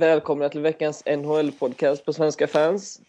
[0.00, 3.00] Välkomna till veckans NHL-podcast på Svenska fans.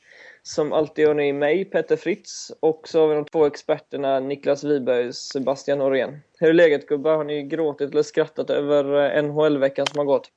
[0.44, 4.64] Som alltid har ni mig, Petter Fritz, och så har vi de två experterna Niklas
[4.64, 6.22] Wiberg och Sebastian Norén.
[6.40, 7.16] Hur är läget gubbar?
[7.16, 10.30] Har ni gråtit eller skrattat över eh, NHL-veckan som har gått?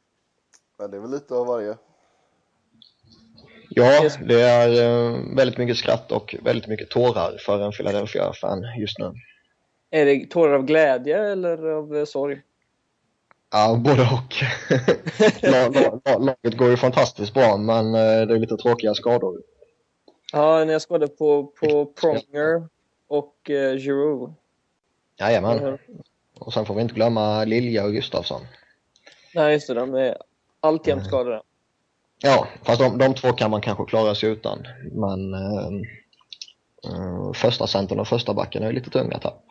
[0.78, 1.76] Ja, det är väl lite av varje.
[3.68, 8.98] Ja, det är eh, väldigt mycket skratt och väldigt mycket tårar för en Philadelphia-fan just
[8.98, 9.12] nu.
[9.90, 12.40] Är det tårar av glädje eller av eh, sorg?
[13.56, 14.34] Ja, både och.
[16.24, 19.42] Laget går ju fantastiskt bra, men det är lite tråkiga skador.
[20.32, 22.68] Ja, när jag skadade på, på Pronger
[23.08, 24.34] och uh, Giroud.
[25.20, 25.58] Jajamän.
[25.58, 25.78] Mm.
[26.38, 28.40] Och sen får vi inte glömma Lilja och Gustafsson.
[29.34, 29.74] Nej, just det.
[29.74, 30.16] De är
[30.60, 31.08] alltjämt mm.
[31.08, 31.42] skadade.
[32.22, 34.66] Ja, fast de, de två kan man kanske klara sig utan.
[34.92, 35.82] Men uh,
[36.90, 39.44] uh, första centern och första backen är lite tunga tapp.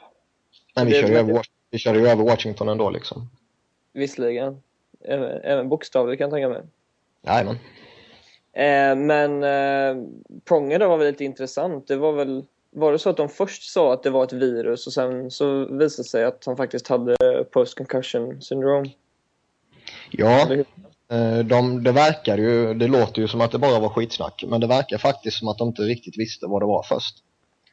[0.75, 3.29] Men vi körde, över, vi körde ju över Washington ändå liksom.
[3.93, 4.61] Visserligen.
[5.05, 6.61] Även, även bokstavligt kan jag tänka mig.
[7.21, 7.57] Jajamän.
[8.53, 10.07] Eh, men eh,
[10.45, 11.87] Pronger då var väl lite intressant.
[11.87, 14.87] Det var väl var det så att de först sa att det var ett virus
[14.87, 17.15] och sen så visade det sig att han faktiskt hade
[17.51, 18.89] post concussion syndrome?
[20.11, 20.53] Ja,
[21.11, 24.61] eh, de, det verkar ju, det låter ju som att det bara var skitsnack, men
[24.61, 27.15] det verkar faktiskt som att de inte riktigt visste vad det var först.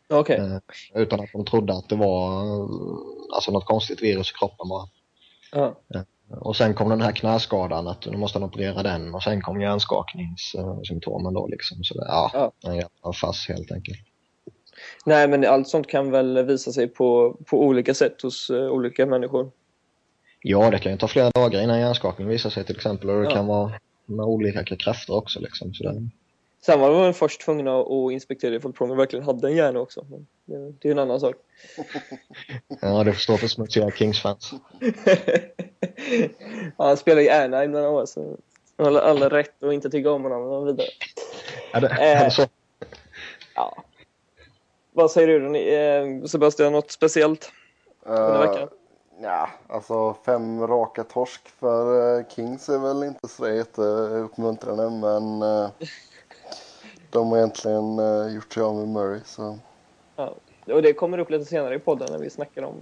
[0.08, 0.40] Okej.
[0.40, 0.60] Okay.
[1.02, 2.42] Utan att de trodde att det var
[3.34, 4.88] alltså något konstigt virus i kroppen bara.
[5.52, 5.74] Ja.
[6.40, 9.60] Och sen kom den här knäskadan, att nu måste han operera den och sen kom
[9.60, 11.84] hjärnskakningssymptomen då liksom.
[11.84, 12.74] Så det, ja, ja.
[12.74, 13.98] jävla fass helt enkelt.
[15.06, 19.06] Nej, men allt sånt kan väl visa sig på, på olika sätt hos uh, olika
[19.06, 19.50] människor?
[20.42, 23.24] Ja, det kan ju ta flera dagar innan hjärnskakning visar sig till exempel och det
[23.24, 23.30] ja.
[23.30, 23.72] kan vara
[24.06, 25.74] med olika krafter också liksom.
[25.74, 26.08] Så det...
[26.66, 30.06] Sen var de först tvungna att inspektera ifall Pronger verkligen hade en hjärna också.
[30.10, 31.34] Men det, det är en annan sak.
[32.80, 34.52] ja, det förstår för smutsiga Kings-fans.
[36.76, 38.36] ja, han spelar i Anaheim några år så
[38.76, 40.88] han har alla rätt att inte tycka om honom och vidare.
[41.72, 42.46] Ja, det, eh, så.
[43.54, 43.84] Ja.
[44.92, 46.72] Vad säger du då, eh, Sebastian?
[46.72, 47.52] Något speciellt
[48.06, 48.68] under veckan?
[49.22, 55.70] Ja, alltså fem raka torsk för uh, Kings är väl inte så jätteuppmuntrande men uh,
[57.10, 59.58] de har egentligen uh, gjort sig av med Murray så.
[60.16, 60.34] Ja,
[60.66, 62.76] och det kommer upp lite senare i podden när vi snackar om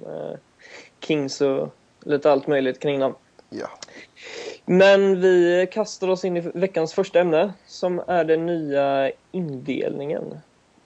[1.00, 1.68] Kings och
[2.04, 3.14] lite allt möjligt kring dem.
[3.50, 3.68] Ja.
[4.66, 10.40] Men vi kastar oss in i veckans första ämne som är den nya indelningen.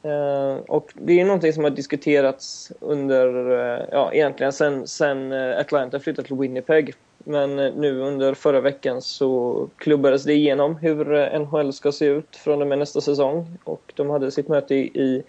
[0.05, 5.61] Uh, och det är någonting som har diskuterats under, uh, ja egentligen sen, sen uh,
[5.61, 6.95] Atlanta flyttade till Winnipeg.
[7.25, 12.63] Men nu under förra veckan så klubbades det igenom hur NHL ska se ut från
[12.63, 13.59] och med nästa säsong.
[13.65, 15.23] Och de hade sitt möte i,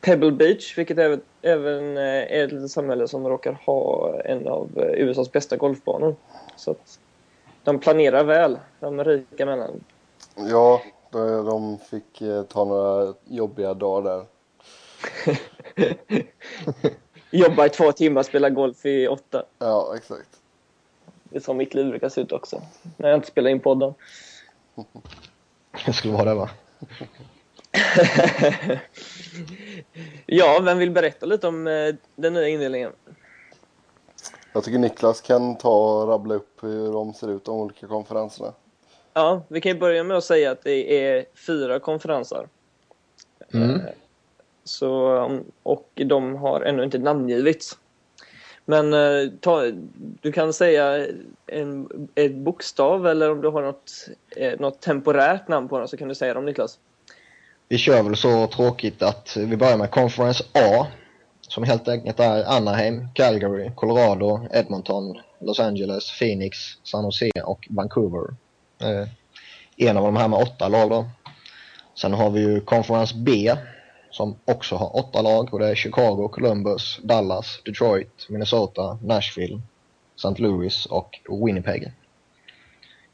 [0.00, 5.32] Pebble Beach, vilket även, även är ett litet samhälle som råkar ha en av USAs
[5.32, 6.16] bästa golfbanor.
[6.56, 6.98] Så att
[7.64, 9.84] de planerar väl, de rika männen.
[10.36, 10.82] Ja,
[11.46, 14.26] de fick eh, ta några jobbiga dagar där.
[17.30, 19.44] Jobba i två timmar, spela golf i åtta.
[19.58, 20.28] Ja, exakt.
[21.36, 22.62] Det är så mitt liv brukar se ut också.
[22.96, 23.94] När jag inte spelar in podden.
[25.86, 26.50] Det skulle vara det va?
[30.26, 32.92] ja, vem vill berätta lite om eh, den nya indelningen?
[34.52, 38.52] Jag tycker Niklas kan ta och rabbla upp hur de ser ut, de olika konferenserna.
[39.12, 42.48] Ja, vi kan ju börja med att säga att det är fyra konferenser.
[43.52, 43.70] Mm.
[43.70, 43.80] Eh,
[44.64, 47.78] så, och de har ännu inte namngivits.
[48.68, 49.70] Men eh, ta,
[50.22, 51.06] du kan säga
[51.46, 55.96] en, en bokstav eller om du har något, eh, något temporärt namn på den så
[55.96, 56.78] kan du säga dem Niklas.
[57.68, 60.86] Vi kör väl så tråkigt att vi börjar med Conference A
[61.40, 68.34] som helt enkelt är Anaheim, Calgary, Colorado, Edmonton, Los Angeles, Phoenix, San Jose och Vancouver.
[68.80, 69.08] Eh,
[69.76, 71.08] en av de här med åtta lag då.
[71.94, 73.56] Sen har vi ju Conference B
[74.16, 79.60] som också har åtta lag och det är Chicago, Columbus, Dallas, Detroit, Minnesota, Nashville,
[80.16, 80.42] St.
[80.42, 81.92] Louis och Winnipeg.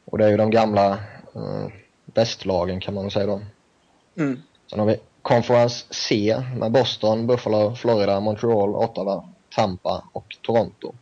[0.05, 0.91] Och det är ju de gamla
[1.35, 1.67] eh,
[2.05, 3.41] bästlagen kan man säga då.
[4.17, 4.43] Mm.
[4.71, 10.95] Sen har vi Conference C med Boston, Buffalo, Florida, Montreal, Ottawa, Tampa och Toronto.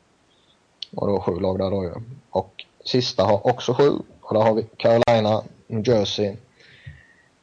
[0.96, 1.94] Och då sju lag där då ju.
[2.30, 3.90] Och sista har också sju.
[4.20, 6.36] Och där har vi Carolina, New Jersey,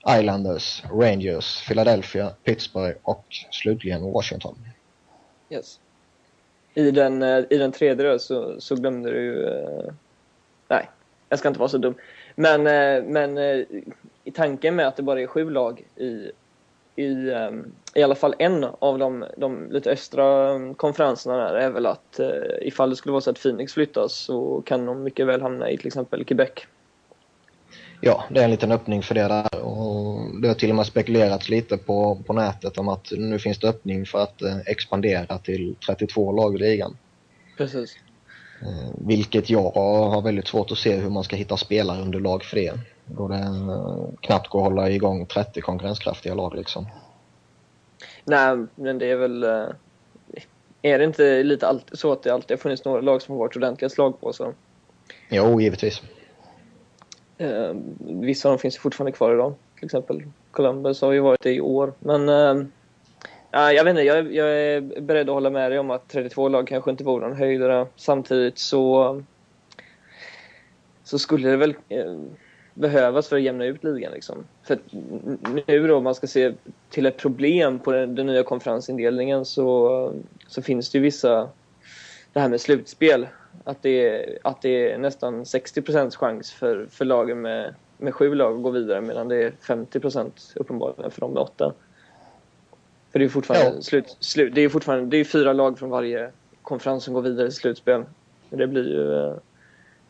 [0.10, 4.56] Islanders, Rangers, Philadelphia, Pittsburgh och slutligen Washington.
[5.50, 5.80] Yes.
[6.74, 9.46] I den, eh, i den tredje så, så glömde du ju...
[9.46, 9.94] Eh,
[10.68, 10.90] nej,
[11.30, 11.96] jag ska inte vara så dum.
[12.36, 13.38] Men, eh, men
[14.24, 16.32] i tanken med att det bara är sju lag i
[17.00, 17.32] i,
[17.94, 22.20] i alla fall en av de, de lite östra konferenserna där är väl att
[22.62, 25.78] ifall det skulle vara så att Phoenix flyttas så kan de mycket väl hamna i
[25.78, 26.68] till exempel Quebec
[28.02, 29.66] ja, det är en liten öppning för det där.
[29.66, 33.60] Och det har till och med spekulerats lite på, på nätet om att nu finns
[33.60, 36.98] det öppning för att eh, expandera till 32 lag i ligan.
[37.58, 37.98] Precis.
[38.62, 42.74] Eh, vilket jag har väldigt svårt att se hur man ska hitta spelarunderlag för det.
[43.06, 46.88] Då det eh, knappt går att hålla igång 30 konkurrenskraftiga lag liksom.
[48.26, 49.44] Nej, men det är väl...
[50.82, 53.56] Är det inte lite så att det alltid har funnits några lag som har varit
[53.56, 54.54] ordentliga slag på så?
[55.30, 56.02] Jo, givetvis.
[57.38, 59.54] Eh, vissa av dem finns ju fortfarande kvar idag.
[59.76, 61.94] Till exempel Columbus har ju varit det i år.
[62.00, 62.68] Men eh,
[63.52, 66.68] jag vet inte, jag, jag är beredd att hålla med dig om att 32 lag
[66.68, 67.88] kanske inte vore någon höjdare.
[67.96, 69.24] Samtidigt så,
[71.04, 72.16] så skulle det väl eh,
[72.74, 74.14] behövas för att jämna ut ligan.
[74.14, 74.44] Liksom.
[74.64, 74.80] För
[75.68, 76.54] nu då, om man ska se
[76.90, 80.14] till ett problem på den, den nya konferensindelningen så,
[80.48, 81.50] så finns det ju vissa,
[82.34, 83.28] det här med slutspel,
[83.68, 88.36] att det är, att det är nästan 60% chans för, för lagen med, med sju
[88.36, 91.74] lag att gå vidare medan det är 50% uppenbarligen för de med åtta.
[93.12, 93.82] För det är fortfarande, Ja.
[93.82, 96.32] slut, slut, det är fortfarande det är fyra lag från varje
[96.62, 98.04] konferens som går vidare till slutspel.
[98.50, 99.36] Det blir ju, eh,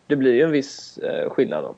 [0.07, 1.75] det blir ju en viss eh, skillnad då.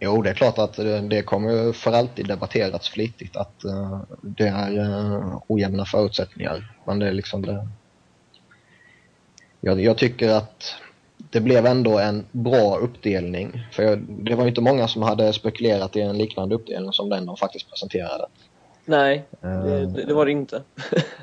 [0.00, 4.46] Jo, det är klart att det, det kommer för alltid debatterats flitigt att eh, det
[4.48, 6.76] är ojämna förutsättningar.
[6.84, 7.68] Men det är liksom det...
[9.64, 10.74] Jag, jag tycker att
[11.30, 13.66] det blev ändå en bra uppdelning.
[13.72, 17.08] För jag, det var ju inte många som hade spekulerat i en liknande uppdelning som
[17.08, 18.26] den de faktiskt presenterade.
[18.84, 20.62] Nej, Eh, det, det, det var det inte.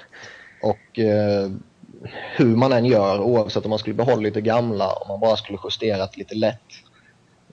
[0.64, 1.52] Och eh,
[2.36, 5.60] hur man än gör, oavsett om man skulle behålla det gamla, om man bara skulle
[5.64, 6.62] justerat lite lätt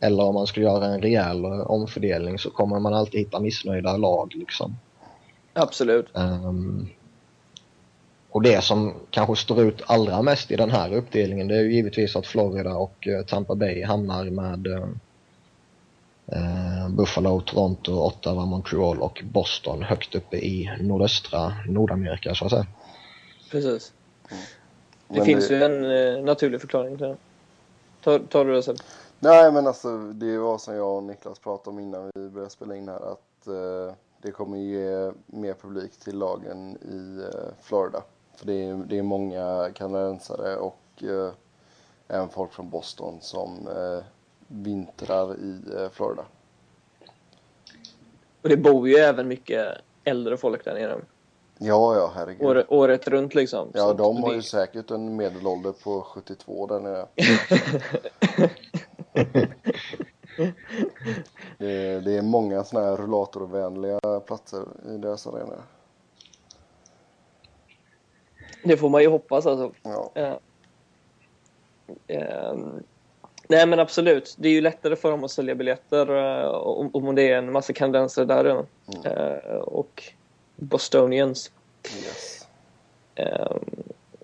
[0.00, 3.96] eller om man skulle göra en rejäl eh, omfördelning så kommer man alltid hitta missnöjda
[3.96, 4.32] lag.
[4.34, 4.76] Liksom.
[5.52, 6.16] Absolut.
[6.16, 6.88] Ehm,
[8.36, 11.74] och det som kanske står ut allra mest i den här uppdelningen det är ju
[11.74, 14.88] givetvis att Florida och eh, Tampa Bay hamnar med eh,
[16.26, 22.66] eh, Buffalo, Toronto, Ottawa, Montreal och Boston högt uppe i nordöstra Nordamerika så att säga.
[23.50, 23.92] Precis.
[25.08, 27.16] Det Men finns ju en eh, naturlig förklaring till det.
[28.04, 28.76] Tar, tar du det Seb?
[29.18, 32.76] Nej men alltså det var som jag och Niklas pratade om innan vi började spela
[32.76, 38.02] in här att eh, det kommer ge mer publik till lagen i eh, Florida.
[38.36, 41.30] För det är, det är många kanadensare och eh,
[42.08, 44.04] även folk från Boston som eh,
[44.46, 46.24] vintrar i eh, Florida.
[48.42, 49.66] Och det bor ju även mycket
[50.04, 51.00] äldre folk där nere.
[51.58, 52.46] Ja, ja herregud.
[52.46, 53.70] Året, året runt liksom.
[53.74, 57.06] Ja, de har det- ju säkert en medelålder på 72 där nere.
[61.58, 65.62] det, det är många sådana här rullatorvänliga platser i deras arenor.
[68.66, 69.72] Det får man ju hoppas alltså.
[69.82, 70.10] Ja.
[70.14, 70.40] Ja.
[72.06, 72.82] Ehm,
[73.48, 77.14] nej men absolut, det är ju lättare för dem att sälja biljetter eh, om, om
[77.14, 78.66] det är en massa kanadensare där redan.
[79.04, 80.02] Eh, och
[80.56, 81.50] Bostonians.
[82.04, 82.46] Yes.
[83.14, 83.64] Ehm,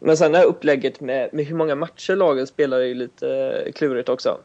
[0.01, 3.73] men sen det här upplägget med, med hur många matcher lagen spelar är ju lite
[3.75, 4.39] klurigt också.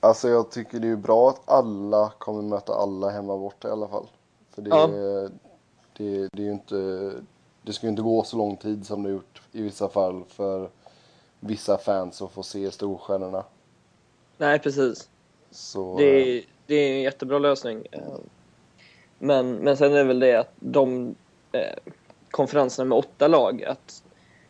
[0.00, 3.70] Alltså jag tycker det är ju bra att alla kommer möta alla hemma borta i
[3.70, 4.06] alla fall.
[4.54, 4.86] För det, Ja.
[5.96, 7.12] det, det är ju inte,
[7.68, 10.68] det ska ju inte gå så lång tid som det gjort i vissa fall för
[11.40, 13.44] vissa fans att få se storstjärnorna.
[14.38, 15.08] Nej precis.
[15.50, 17.86] Så, Det är, det är en jättebra lösning.
[17.90, 18.00] Eh,
[19.18, 21.14] Men, men sen är det väl det att de
[21.52, 21.60] eh,
[22.30, 24.02] konferenserna med åtta lag, att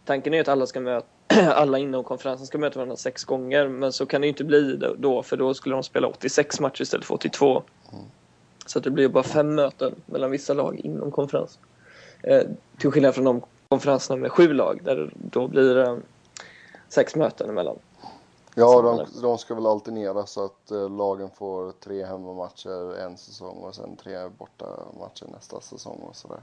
[0.05, 1.07] tanken är att alla ska möta
[1.55, 4.81] alla inom konferensen ska möta varandra sex gånger, men så kan det ju inte bli
[4.99, 7.63] då- för då skulle de spela 86 matcher istället för 82.
[8.67, 11.63] Så att det blir bara fem möten mellan vissa lag inom konferensen.
[12.23, 12.43] Eh,
[12.79, 16.01] till skillnad från de konferenserna med sju lag, där då blir det
[16.89, 17.79] sex möten emellan.
[18.55, 23.57] Ja, de, de ska väl alternera så att eh, lagen får tre hemmamatcher en säsong
[23.57, 24.67] och sen tre borta
[25.01, 26.41] matcher nästa säsong och sådär.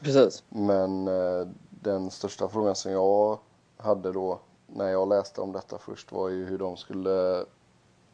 [0.00, 0.42] Precis.
[0.48, 3.38] Men eh, den största frågan som jag
[3.76, 7.44] hade då när jag läste om detta först var ju hur de skulle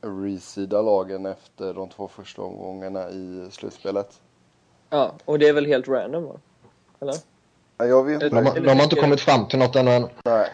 [0.01, 4.21] resida lagen efter de två första omgångarna i slutspelet.
[4.91, 6.35] Ja, och det är väl helt random va?
[7.05, 7.17] Eller?
[7.79, 8.61] Nej, Jag vet De, har- inte.
[8.61, 9.91] de har inte kommit fram till något ännu.
[9.91, 10.09] än.
[10.25, 10.49] Nej,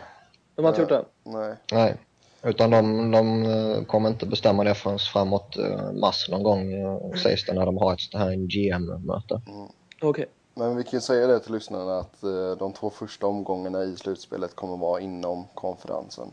[0.54, 1.04] De har inte gjort det?
[1.22, 1.54] nej.
[1.72, 1.96] Nej.
[2.42, 7.12] Utan de, de eh, kommer inte bestämma det förrän framåt eh, mars någon gång eh,
[7.22, 9.40] sägs det när de har ett sånt här GM-möte.
[10.02, 10.26] Okej.
[10.54, 12.20] Men vi kan ju säga det till lyssnarna att
[12.58, 16.30] de två första omgångarna i slutspelet kommer vara inom konferensen.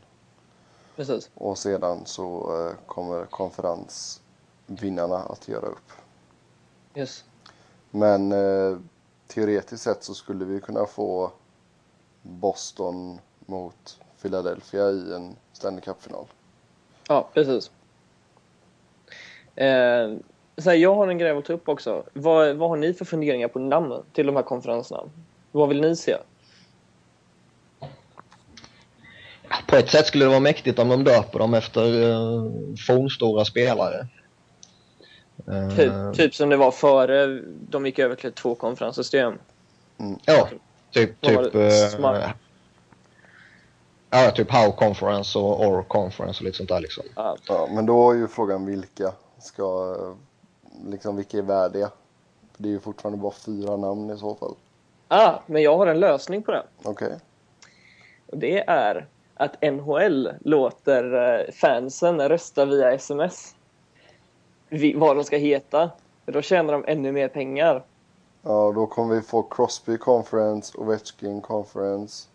[0.95, 1.29] Precis.
[1.33, 2.49] Och sedan så
[2.85, 5.91] kommer konferensvinnarna att göra upp.
[6.95, 7.23] Yes.
[7.91, 8.33] Men
[9.27, 11.31] teoretiskt sett så skulle vi kunna få
[12.21, 16.25] Boston mot Philadelphia i en Stanley Cup-final.
[17.07, 17.71] Ja, precis.
[19.55, 20.17] Eh,
[20.57, 22.03] så här, jag har en grej att ta upp också.
[22.13, 25.03] Vad, vad har ni för funderingar på namn till de här konferenserna?
[25.51, 26.17] Vad vill ni se?
[29.67, 32.51] På ett sätt skulle det vara mäktigt om de döper dem efter uh,
[32.87, 34.07] fornstora spelare.
[35.51, 39.33] Uh, typ, typ som det var före de gick över till ett tvåkonferenssystem.
[39.97, 40.19] Mm.
[40.25, 40.47] Ja,
[40.91, 41.21] typ...
[41.21, 42.31] typ uh,
[44.09, 47.03] ja, typ How Conference och Or Conference och lite sånt där liksom.
[47.15, 47.37] Ja.
[47.47, 49.95] ja, men då är ju frågan vilka ska...
[50.85, 51.89] Liksom vilka är värdiga?
[52.57, 54.55] Det är ju fortfarande bara fyra namn i så fall.
[55.07, 56.63] Ah, men jag har en lösning på det.
[56.83, 57.07] Okej.
[57.07, 57.17] Okay.
[58.31, 63.55] Det är att NHL låter eh, fansen rösta via sms
[64.95, 65.89] vad de ska heta.
[66.25, 67.83] Då tjänar de ännu mer pengar.
[68.41, 72.27] Ja, då kommer vi få Crosby Conference, Ovechkin Conference,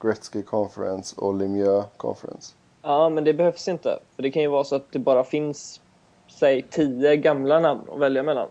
[0.00, 2.54] Gretzky Conference och Lemieux Conference.
[2.82, 3.98] Ja, men det behövs inte.
[4.16, 5.80] För det kan ju vara så att det bara finns,
[6.26, 8.48] säg, tio gamla namn att välja mellan.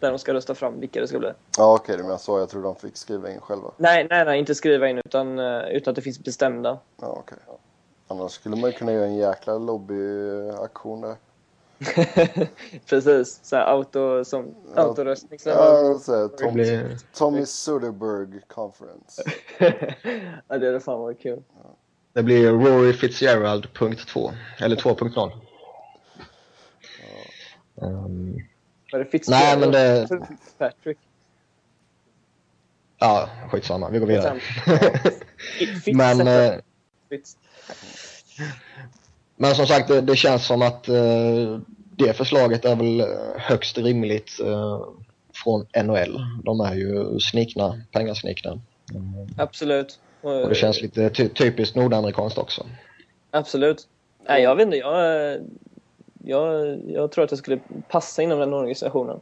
[0.00, 1.28] Där de ska rösta fram vilka det ska bli.
[1.58, 2.38] Ja, okej, okay, du menar så.
[2.38, 3.70] Jag tror de fick skriva in själva.
[3.76, 6.78] Nej, nej, nej, inte skriva in utan, eh, utan att det finns bestämda.
[7.00, 7.38] Ja, okej.
[7.46, 7.56] Okay.
[8.08, 11.16] Annars skulle man ju kunna göra en jäkla lobbyaktion där.
[12.86, 15.38] Precis, så här auto, som, ja, autoröstning.
[15.38, 16.96] Så ja, så Tom, blir...
[17.14, 19.22] Tommy Soderberg Conference.
[20.48, 21.42] ja, det är det fan vad kul.
[21.62, 21.76] Ja.
[22.12, 25.30] Det blir Rory Fitzgerald punkt 2, eller 2.0.
[27.74, 27.86] Ja.
[27.86, 28.42] Um...
[28.92, 29.44] Var det Fitzgerald?
[29.44, 30.08] Nej, men det...
[30.58, 30.98] Patrick?
[32.98, 33.90] Ja, skitsamma.
[33.90, 34.40] Vi går vidare.
[35.94, 36.28] men...
[36.28, 36.54] Eh...
[39.40, 41.58] Men som sagt, det, det känns som att uh,
[41.96, 43.04] det förslaget är väl
[43.36, 44.84] högst rimligt uh,
[45.44, 46.20] från NHL.
[46.44, 48.50] De är ju snikna, pengasnikna.
[48.94, 49.28] Mm.
[49.38, 49.98] Absolut.
[50.20, 52.66] Och, det känns lite ty typiskt nordamerikanskt också.
[53.30, 53.88] Absolut.
[54.28, 54.76] Nej, jag vet inte.
[54.76, 55.38] Jag,
[56.24, 59.20] jag, jag tror att jag skulle passa inom den organisationen.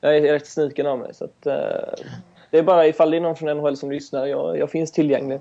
[0.00, 1.14] Jag är rätt sniken av mig.
[1.14, 2.06] Så att, uh,
[2.50, 4.26] det är bara ifall det är någon från NHL som lyssnar.
[4.26, 5.40] Jag, jag finns tillgänglig.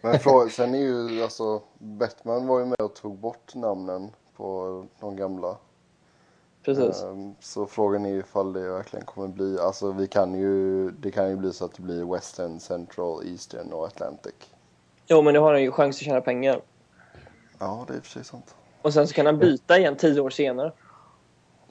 [0.00, 4.84] Men fråga, sen är ju alltså, Batman var ju med och tog bort namnen på
[5.00, 5.56] de gamla.
[6.64, 7.02] Precis.
[7.02, 11.10] Um, så frågan är ju ifall det verkligen kommer bli, alltså vi kan ju, det
[11.10, 14.34] kan ju bli så att det blir Western, Central, Eastern och Atlantic.
[15.06, 16.60] Jo, men nu har han ju chans att tjäna pengar.
[17.58, 18.54] Ja, det är precis sant.
[18.82, 20.72] Och sen så kan han byta igen tio år senare.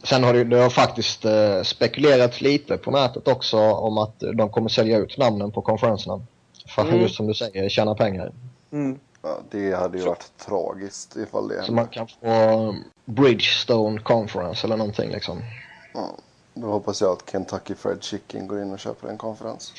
[0.04, 4.50] Sen har det, det har faktiskt eh, spekulerats lite på nätet också om att de
[4.50, 6.22] kommer sälja ut namnen på konferenserna.
[6.68, 7.02] För mm.
[7.02, 8.32] just som du säger, tjäna pengar.
[8.72, 9.00] Mm.
[9.22, 10.10] Ja, det hade ju så.
[10.10, 15.42] varit tragiskt ifall det Så man kan få Bridgestone Conference eller någonting liksom.
[15.94, 16.18] Ja,
[16.54, 19.74] då hoppas jag att Kentucky Fried Chicken går in och köper en konferens.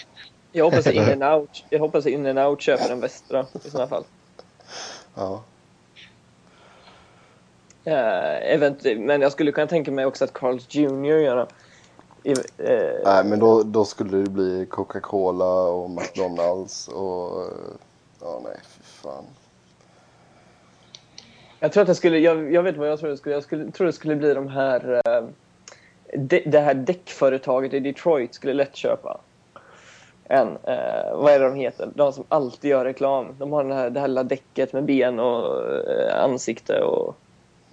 [0.52, 3.46] Jag hoppas att In and Out, jag hoppas att In and Out köper den västra
[3.64, 4.04] i sådana fall.
[5.14, 5.42] Ja.
[7.86, 11.46] Uh, men jag skulle kunna tänka mig också att Carls Jr gör det.
[12.26, 12.34] Uh,
[13.04, 17.38] Nej, men då, då skulle det bli Coca-Cola och McDonalds och...
[17.38, 17.50] Uh,
[18.20, 19.24] ja, nej, fy fan.
[21.60, 23.70] Jag tror att det skulle, jag, jag vet vad jag tror det skulle, jag skulle,
[23.70, 25.28] tror det skulle bli de här, uh,
[26.14, 29.20] de, det här däckföretaget i Detroit skulle lätt köpa.
[30.24, 31.88] En, uh, vad är det de heter?
[31.94, 33.26] De som alltid gör reklam.
[33.38, 37.16] De har den här, det här lilla däcket med ben och uh, ansikte och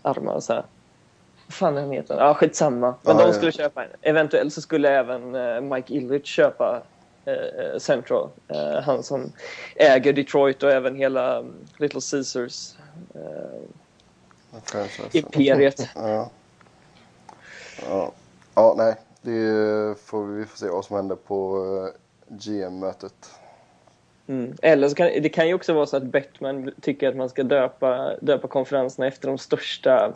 [0.02, 0.64] armar och så här.
[1.48, 2.18] Vad fan är den heter?
[2.20, 2.96] Ja, skitsamma.
[3.02, 3.64] Men ah, de skulle ja.
[3.64, 3.90] köpa en.
[4.02, 6.82] Eventuellt så skulle även uh, Mike Ilrich köpa
[7.28, 8.30] uh, Central.
[8.52, 9.32] Uh, han som
[9.76, 12.76] äger Detroit och även hela um, Little Caesars
[15.12, 15.90] imperiet.
[15.96, 16.30] ja.
[17.90, 18.12] ja.
[18.56, 18.96] Ja, nej.
[19.22, 21.90] Det får vi, vi får se vad som händer på
[22.28, 23.30] GM-mötet.
[24.28, 24.56] Mm.
[24.62, 27.44] Eller så kan det kan ju också vara så att Bettman tycker att man ska
[27.44, 30.12] döpa, döpa konferenserna efter de största eh,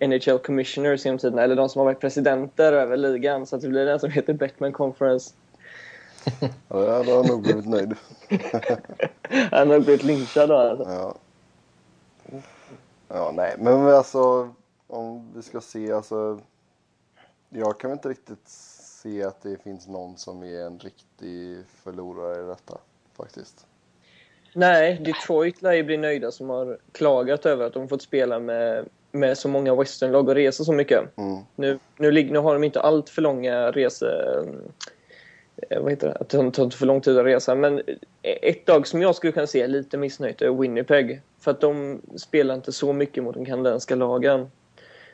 [0.00, 3.68] NHL commissioners genom tiderna, eller de som har varit presidenter över ligan, så att det
[3.68, 5.34] blir den som heter Bettman Conference.
[6.40, 7.94] ja, då hade han nog blivit nöjd.
[9.50, 10.88] han har nog blivit lynchad då alltså.
[10.88, 11.14] Ja.
[13.08, 14.54] Ja, nej, men alltså
[14.86, 16.40] om vi ska se, alltså
[17.48, 18.48] jag kan inte riktigt
[19.02, 22.78] se att det finns någon som är en riktig förlorare i detta
[23.16, 23.66] faktiskt.
[24.54, 28.88] Nej, Detroit lär ju bli nöjda som har klagat över att de fått spela med,
[29.12, 31.18] med så många westernlag och resa så mycket.
[31.18, 31.38] Mm.
[31.56, 34.08] Nu, nu, nu har de inte allt för långa resor
[35.70, 36.14] eh, vad heter det?
[36.14, 37.54] Att det tar för lång tid att resa.
[37.54, 37.82] Men
[38.22, 41.20] ett lag som jag skulle kunna se lite missnöjt är Winnipeg.
[41.40, 44.50] För att de spelar inte så mycket mot de kanadensiska lagen.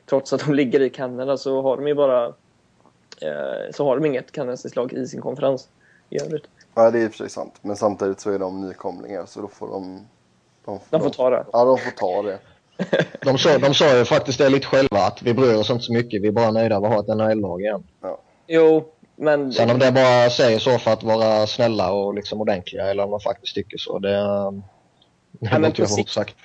[0.06, 2.26] Trots att de ligger i Kanada så har de ju bara
[3.20, 5.68] eh, så har de inget kanadensiskt lag i sin konferens
[6.10, 6.44] i övrigt.
[6.74, 7.54] Ja, det är i och för sig sant.
[7.62, 10.06] Men samtidigt så är de nykomlingar så då får de...
[10.64, 11.46] De, de får ta det?
[11.52, 12.38] Ja, de får ta det.
[13.22, 15.92] De sa, de sa ju faktiskt det lite själva att vi bryr oss inte så
[15.92, 17.84] mycket, vi är bara nöjda med att ha ett NHL-lag igen.
[18.46, 18.84] Jo,
[19.16, 19.52] men...
[19.52, 23.10] Sen om det bara säger så för att vara snälla och liksom ordentliga eller om
[23.10, 26.36] de faktiskt tycker så, det, det Ja, men på sikt- sagt.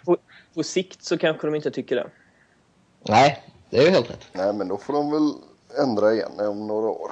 [0.56, 2.08] På sikt så kanske de inte tycker det.
[3.08, 4.28] Nej, det är ju helt rätt.
[4.34, 5.32] Nej, men då får de väl
[5.88, 7.12] ändra igen om några år.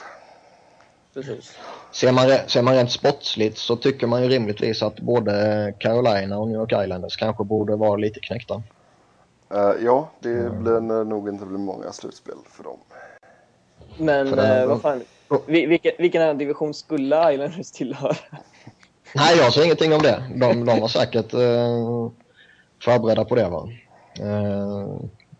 [1.13, 1.57] Precis.
[1.91, 6.47] Ser man, ser man rent sportsligt så tycker man ju rimligtvis att både Carolina och
[6.47, 8.63] New York Islanders kanske borde vara lite knäckta.
[9.53, 12.77] Eh, ja, det blir nog inte bli många slutspel för dem.
[13.97, 15.01] Men För eh, vad fan.
[15.45, 18.15] Vi- Vilken, vilken annan division skulle Islanders tillhöra?
[19.15, 20.23] Nej, jag säger ingenting om det.
[20.35, 22.11] De, de var säkert eh,
[22.83, 23.49] förberedda på det.
[23.49, 23.69] Va?
[24.19, 24.87] Eh,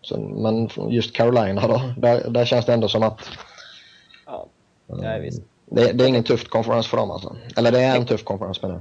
[0.02, 3.20] så, men just Carolina då, där, där känns det ändå som att
[4.26, 4.46] Ja,
[4.86, 5.42] nej, visst.
[5.66, 7.36] det, det är ingen tuff konferens för dem alltså.
[7.56, 8.80] Eller det är en tuff konferens med det.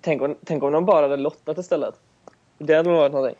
[0.00, 1.94] Tänk, om, tänk om de bara hade lottat istället.
[2.58, 3.38] Det hade nog varit någonting.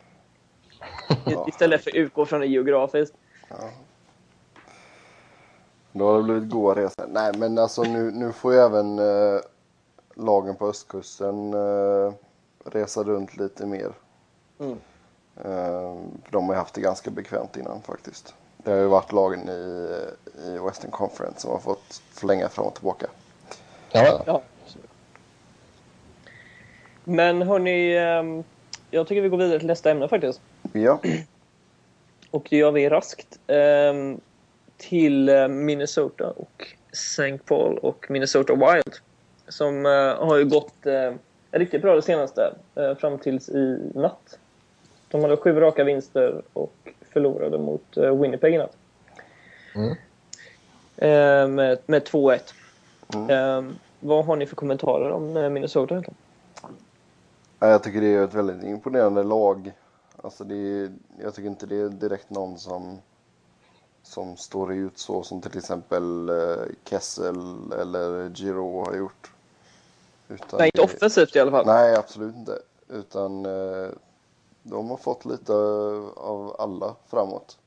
[1.25, 1.45] Ja.
[1.49, 3.15] istället för utgå från det geografiskt.
[5.91, 7.05] Då har det blivit goda resor.
[7.07, 9.39] Nej, men alltså nu, nu får ju även eh,
[10.15, 12.13] lagen på östkusten eh,
[12.65, 13.91] resa runt lite mer.
[14.59, 14.77] Mm.
[15.37, 18.35] Eh, för de har ju haft det ganska bekvämt innan faktiskt.
[18.57, 19.91] Det har ju varit lagen i,
[20.45, 23.07] i Western Conference som har fått förlänga fram och tillbaka.
[23.91, 24.41] Ja, Ja.
[27.03, 28.43] Men hörni, ehm,
[28.91, 30.41] jag tycker vi går vidare till nästa ämne faktiskt.
[30.73, 30.99] Ja,
[32.31, 33.39] Och det gör vi raskt.
[33.47, 34.19] ehm,
[34.77, 37.37] till eh, Minnesota och St.
[37.37, 38.95] Paul och Minnesota Wild.
[39.47, 41.13] Som eh, har ju gått eh,
[41.51, 44.39] riktigt bra det senaste, eh, fram tills i natt.
[45.07, 48.77] De hade sju raka vinster och förlorade mot eh, Winnipeg i natt.
[49.75, 49.91] Mm.
[50.97, 52.39] Eh, med, med 2-1.
[53.13, 53.29] Mm.
[53.29, 56.03] Eh, vad har ni för kommentarer om eh, Minnesota
[57.59, 59.71] jag tycker det är ett väldigt imponerande lag.
[60.23, 62.99] Alltså det jag tycker inte det är direkt någon som,
[64.03, 69.31] som står ut så som till exempel eh, Kessel eller Giro har gjort.
[70.27, 71.65] Utan Nej, inte offensivt i alla fall.
[71.65, 72.59] Nej, absolut inte.
[72.87, 73.89] Utan eh,
[74.63, 75.53] de har fått lite
[76.15, 77.57] av alla framåt.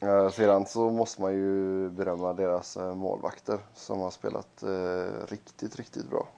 [0.00, 4.64] Eh, sedan så måste man ju berömma deras målvakter som har spelat
[5.28, 6.28] riktigt, riktigt bra.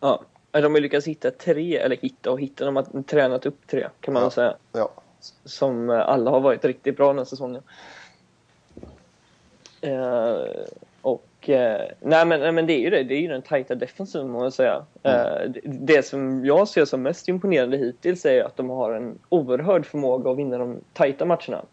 [0.00, 0.22] Ja.
[0.52, 4.14] De har lyckats hitta tre, eller hitta och hitta, de har tränat upp tre kan
[4.14, 4.30] man Ja.
[4.30, 4.54] säga.
[4.72, 4.90] Ja,
[5.44, 7.62] Som eh, alla har varit riktigt bra den här säsongen.
[9.80, 10.44] Eh,
[11.02, 13.74] och eh, nej, men, nej men det är ju det, det är ju den tajta
[13.74, 14.84] defensiven må man säga.
[15.02, 19.18] Eh, det, det som jag ser som mest imponerande hittills är att de har en
[19.28, 21.64] oerhörd förmåga att vinna de tajta matcherna.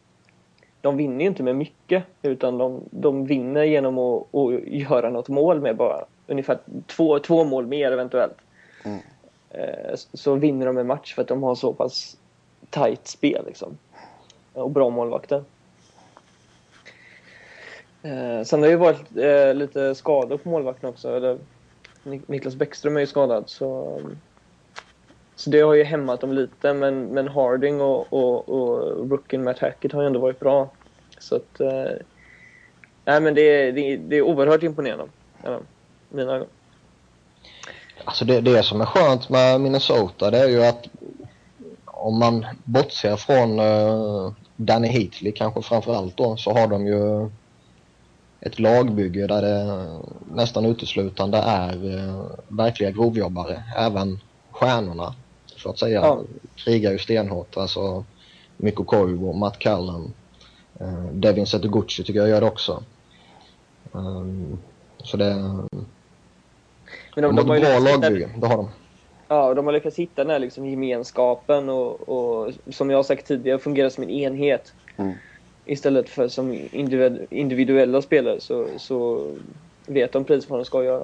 [0.81, 5.29] De vinner ju inte med mycket utan de, de vinner genom att, att göra något
[5.29, 8.37] mål med bara ungefär två, två mål mer eventuellt.
[8.83, 8.99] Mm.
[10.13, 12.17] Så vinner de en match för att de har så pass
[12.69, 13.77] tajt spel liksom.
[14.53, 15.43] Och bra målvakter.
[18.03, 21.15] Eh, sen har det ju varit eh, lite skador på målvakten också.
[21.15, 21.37] Eller,
[22.03, 24.01] Niklas Bäckström är ju skadad så,
[25.35, 26.73] så det har ju hämmat dem lite.
[26.73, 30.69] Men, men Harding och, och, och rookien Matt Hackett har ju ändå varit bra.
[31.19, 31.59] Så att...
[31.59, 31.91] Eh,
[33.05, 35.05] nej men det är, det, är, det är oerhört imponerande.
[35.43, 35.59] Ja,
[36.09, 36.47] mina ögon.
[38.05, 40.87] Alltså det, det som är skönt med Minnesota det är ju att
[41.85, 47.29] om man bortser från uh, Danny Heatley kanske framför allt då så har de ju
[48.41, 49.87] ett lagbygge där det
[50.35, 53.63] nästan uteslutande är uh, verkliga grovjobbare.
[53.77, 54.19] Även
[54.51, 56.21] stjärnorna så att säga Ja.
[56.55, 57.57] krigar ju stenhårt.
[57.57, 58.05] Alltså
[58.57, 60.13] Mikko Koivu, Matt Callan,
[60.81, 62.83] uh, Devin Zettergucci tycker jag gör det också.
[63.91, 64.59] Um,
[65.03, 65.57] så det,
[67.27, 68.69] Men de, de, har de, har bra hitta, lagbygge, det har de.
[69.27, 73.27] ja, de har lyckats hitta den här liksom gemenskapen och, och som jag har sagt
[73.27, 74.73] tidigare fungera som en enhet.
[74.97, 75.13] Mm.
[75.65, 79.27] Istället för som individ, individuella spelare så, så
[79.85, 81.03] vet de precis vad de ska göra.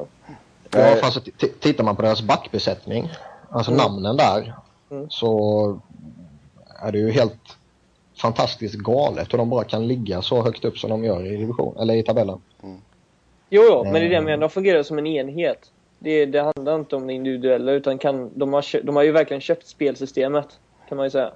[0.71, 0.95] Ja, Nej.
[1.01, 1.27] fast
[1.59, 3.09] tittar man på deras backbesättning,
[3.49, 3.83] alltså Mm.
[3.83, 4.53] namnen där,
[4.91, 5.09] Mm.
[5.09, 5.79] så
[6.83, 7.57] är det ju helt
[8.21, 11.77] fantastiskt galet hur de bara kan ligga så högt upp som de gör i division,
[11.77, 12.41] eller i tabellen.
[13.49, 14.25] Jo, jo, men det är det jag Mm.
[14.25, 14.41] menar.
[14.41, 15.71] De fungerar som en enhet.
[16.05, 19.41] Det, det handlar inte om det individuella utan kan, de, har, de har ju verkligen
[19.41, 21.31] köpt spelsystemet kan man ju säga.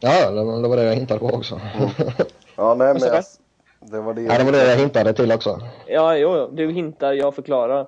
[0.00, 1.60] Ja, det, det var det jag hintade på också.
[2.56, 3.24] ja nej, men jag,
[3.80, 4.22] det var det.
[4.22, 5.60] ja, det var det jag hintade till också.
[5.86, 6.50] Ja, jo, jo.
[6.52, 7.86] Du hintar, jag förklarar.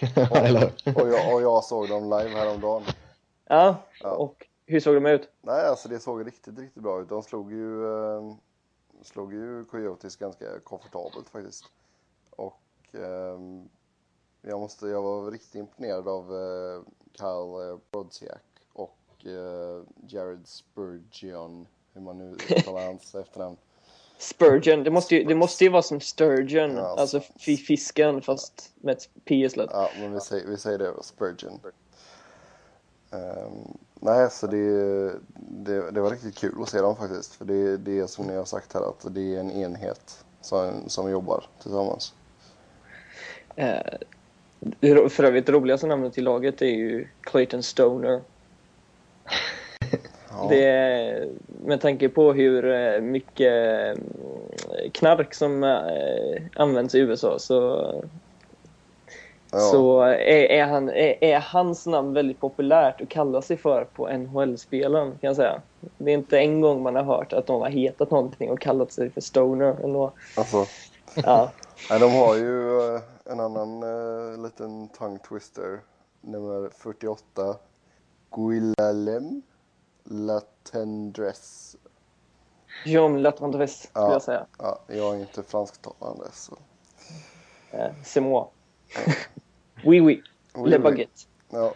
[0.34, 1.02] eller hur?
[1.02, 2.82] Och jag, och jag såg dem live häromdagen.
[3.48, 4.10] Ja, Ja.
[4.10, 5.28] och hur såg de ut?
[5.42, 7.08] Nej, alltså det såg riktigt, riktigt bra ut.
[7.08, 8.22] De slog ju, eh,
[9.02, 11.64] slog ju Coyotes ganska komfortabelt faktiskt.
[12.36, 12.60] Och
[12.92, 13.38] eh,
[14.48, 21.66] jag, måste, jag var riktigt imponerad av eh, Kyle eh, Brodziak och eh, Jared Spurgeon,
[21.92, 23.56] hur man nu uttalar hans efternamn.
[24.18, 28.72] Spurgeon, det måste ju, det måste ju vara som Sturgeon, Ja, alltså fi- fisken fast
[28.76, 29.70] med ett P istället.
[29.72, 31.60] Ja, men vi säger, vi säger det, Spurgeon.
[33.10, 37.34] Ehm, nej, så det, det, det var riktigt kul att se dem faktiskt.
[37.34, 40.88] För det, det är som ni har sagt här, att det är en enhet som,
[40.88, 42.14] som jobbar tillsammans.
[44.80, 48.20] Det för övrigt, det roligaste namnet till laget är ju Clayton Stoner.
[50.36, 51.28] Ja, Det
[51.64, 53.52] med tanke på hur eh, mycket
[53.96, 54.02] eh,
[54.92, 57.92] knark som eh, används i USA så,
[59.50, 63.84] ja, så är, är, han, är, är hans namn väldigt populärt att kalla sig för
[63.84, 65.60] på NHL-spelen kan jag säga.
[65.98, 68.92] Det är inte en gång man har hört att någon har hetat någonting och kallat
[68.92, 69.76] sig för Stoner.
[69.84, 70.12] Ändå.
[70.36, 70.66] alltså,
[71.14, 71.50] Ja.
[71.90, 75.80] nej, de har ju eh, en annan eh, liten tongue twister.
[76.20, 77.56] Nummer 48.
[78.30, 79.42] Guilalem
[80.04, 81.78] Latendresse.
[82.84, 84.12] Jean Latendresse skulle Ja.
[84.12, 84.46] jag säga.
[84.58, 86.58] Ja, jag är inte fransktalande så.
[87.70, 88.46] Eh, C'est moi.
[89.84, 90.22] Oui, oui.
[90.54, 90.82] Oui, Le oui.
[90.82, 91.26] baguette.
[91.50, 91.72] Ja.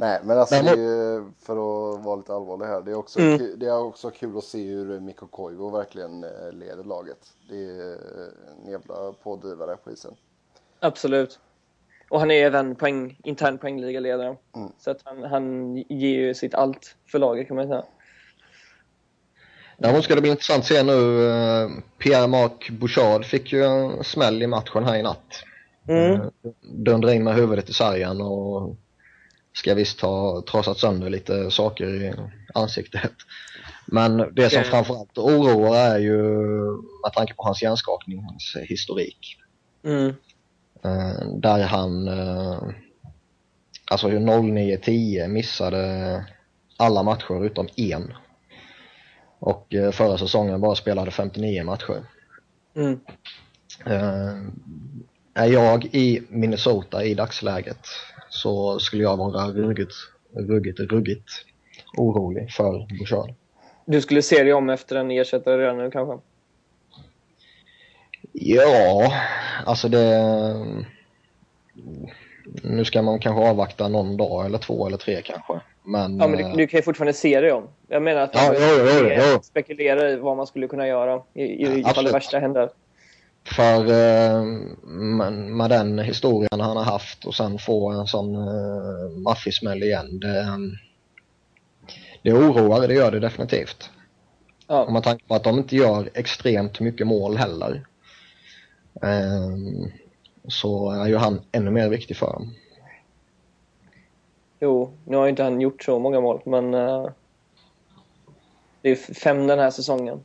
[0.00, 2.80] Nej, men alltså Men- det är, för att vara lite allvarlig här.
[2.82, 3.38] Det är också, Mm.
[3.38, 7.18] kul, det är också kul att se hur Mikko Koivu verkligen eh, leder laget.
[7.48, 7.98] Det är
[8.64, 10.14] en jävla pådrivare på isen.
[10.80, 11.38] Absolut.
[12.10, 14.36] Och han är även poäng, intern poängligaledare.
[14.56, 14.72] Mm.
[14.78, 17.84] Så att han, han ger ju sitt allt för laget kan man säga.
[19.78, 21.26] Däremot ska det bli intressant att se nu.
[21.28, 25.44] eh, Pierre-Marc Bouchard fick ju en smäll i matchen här i natt.
[25.88, 26.12] Mm.
[26.12, 26.20] Eh,
[26.60, 28.76] Dundrade in med huvudet i sargen och
[29.52, 32.14] ska visst ha trasat sönder lite saker i
[32.54, 33.12] ansiktet.
[33.86, 34.70] Men det som Okej.
[34.70, 36.18] framförallt oroar är ju
[37.04, 39.36] med tanke på hans hjärnskakningshistorik.
[39.84, 40.14] Mm.
[40.84, 42.62] Eh, där han, eh,
[43.90, 46.24] alltså 09-10 missade
[46.76, 48.12] alla matcher utom en.
[49.38, 52.06] Och eh, förra säsongen bara spelade 59 matcher.
[52.76, 53.00] Mm.
[53.86, 54.34] Eh,
[55.34, 57.86] är jag i Minnesota i dagsläget
[58.30, 59.94] så skulle jag vara ruggigt,
[60.32, 61.30] ruggigt, ruggigt
[61.96, 63.34] orolig för Bouchard.
[63.84, 66.18] Du skulle se dig om efter en ersättare redan nu kanske?
[68.32, 69.12] Ja,
[69.66, 70.26] alltså det...
[72.62, 75.60] Nu ska man kanske avvakta någon dag eller två eller tre kanske.
[75.82, 77.68] Men, Ja, men du, du kan ju fortfarande se dig om.
[77.88, 79.42] Jag menar att Ja, man jo, jo, jo, jo.
[79.42, 82.70] spekulera i vad man skulle kunna göra i, i, ifall det värsta händer.
[83.44, 84.42] För eh,
[84.84, 90.20] med, den historien han har haft och sen få en sån eh, maffismäll igen.
[90.20, 90.56] Det, eh,
[92.22, 93.90] det oroar, det gör det definitivt.
[94.66, 97.86] Om Ja, man tänker på att de inte gör extremt mycket mål heller.
[99.02, 99.56] Eh,
[100.48, 102.54] så är ju han ännu mer viktig för dem.
[104.60, 107.06] jo, nu har ju inte han gjort så många mål, men eh,
[108.82, 110.24] det är fem den här säsongen.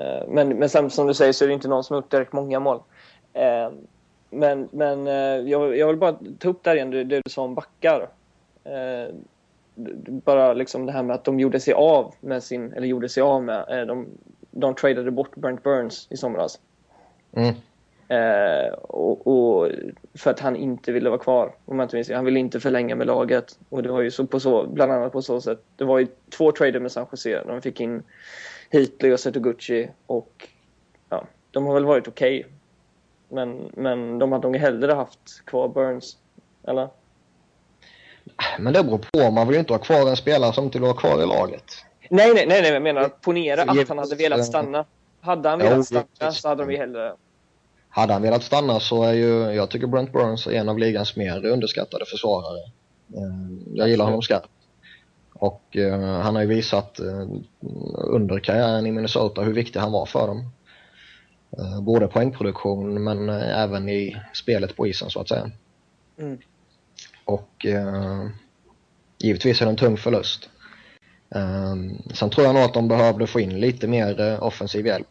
[0.00, 2.10] Eh, men, men sen, som du säger så är det inte någon som har gjort
[2.10, 2.80] direkt många mål.
[3.32, 3.70] Eh,
[4.30, 7.42] men men eh, jag, jag vill bara ta upp där igen det, det du sa
[7.42, 8.08] om backar.
[10.24, 13.22] Bara liksom det här med att de gjorde sig av med sin, eller gjorde sig
[13.22, 14.06] av med, de,
[14.50, 16.60] de tradade bort Brent Burns i somras.
[17.32, 17.54] Mm.
[18.08, 19.70] Eh, och, och
[20.14, 21.52] för att han inte ville vara kvar.
[21.64, 22.10] Om inte minns.
[22.10, 23.58] Han ville inte förlänga med laget.
[23.68, 25.62] Och det var ju så på så, bland annat på så sätt.
[25.76, 27.42] Det var ju två trader med San Jose.
[27.46, 28.02] De fick in
[28.70, 30.48] Heatley och Setoguchi och
[31.08, 32.46] ja, de har väl varit okej.
[33.28, 36.16] Men, men de hade nog hellre haft kvar Burns.
[36.66, 36.88] Eller?
[38.58, 40.86] Men det beror på, man vill ju inte ha kvar en spelare som inte vill
[40.86, 41.64] vara kvar i laget.
[42.10, 44.84] Nej, nej, nej, nej jag menar ponera att han hade velat stanna.
[45.20, 47.12] Hade han velat stanna så hade de ju hellre...
[47.88, 51.16] Hade han velat stanna så är ju, jag tycker Brent Burns är en av ligans
[51.16, 52.58] mer underskattade försvarare.
[53.14, 54.48] Eh, Jag gillar honom skarpt.
[55.38, 57.26] Och eh, han har ju visat eh,
[57.94, 60.50] under karriären i Minnesota hur viktig han var för dem.
[61.58, 65.50] Eh, både poängproduktion men även i spelet på isen så att säga.
[66.18, 66.38] Mm.
[67.24, 67.66] Och
[69.18, 70.48] givetvis är det en tung förlust.
[72.14, 75.06] Sen tror jag nog att de behövde få in lite mer offensiv hjälp.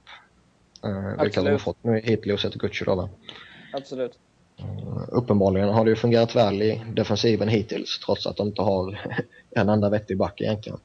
[1.22, 2.36] Vilket de har fått nu i Hitley
[2.88, 3.10] och va.
[3.74, 4.20] Absolut.
[5.08, 9.02] Uppenbarligen har det ju fungerat väl i defensiven hittills trots att de inte har
[9.52, 10.80] en enda vettig back egentligen.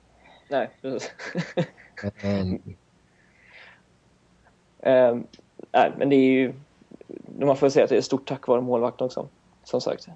[0.49, 1.11] Nej, precis.
[2.23, 2.45] Eh,
[4.83, 5.17] Eh,
[5.73, 6.53] nej, men det är ju...
[7.39, 9.29] Man får säga att det är stort tack vare målvakten också.
[9.65, 10.09] Som sagt.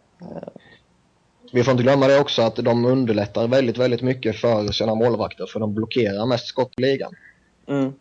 [1.53, 5.47] Vi får inte glömma det också att de underlättar väldigt, väldigt mycket för sina målvakter
[5.47, 7.15] för de blockerar mest skott i ligan.
[7.67, 7.93] Mm.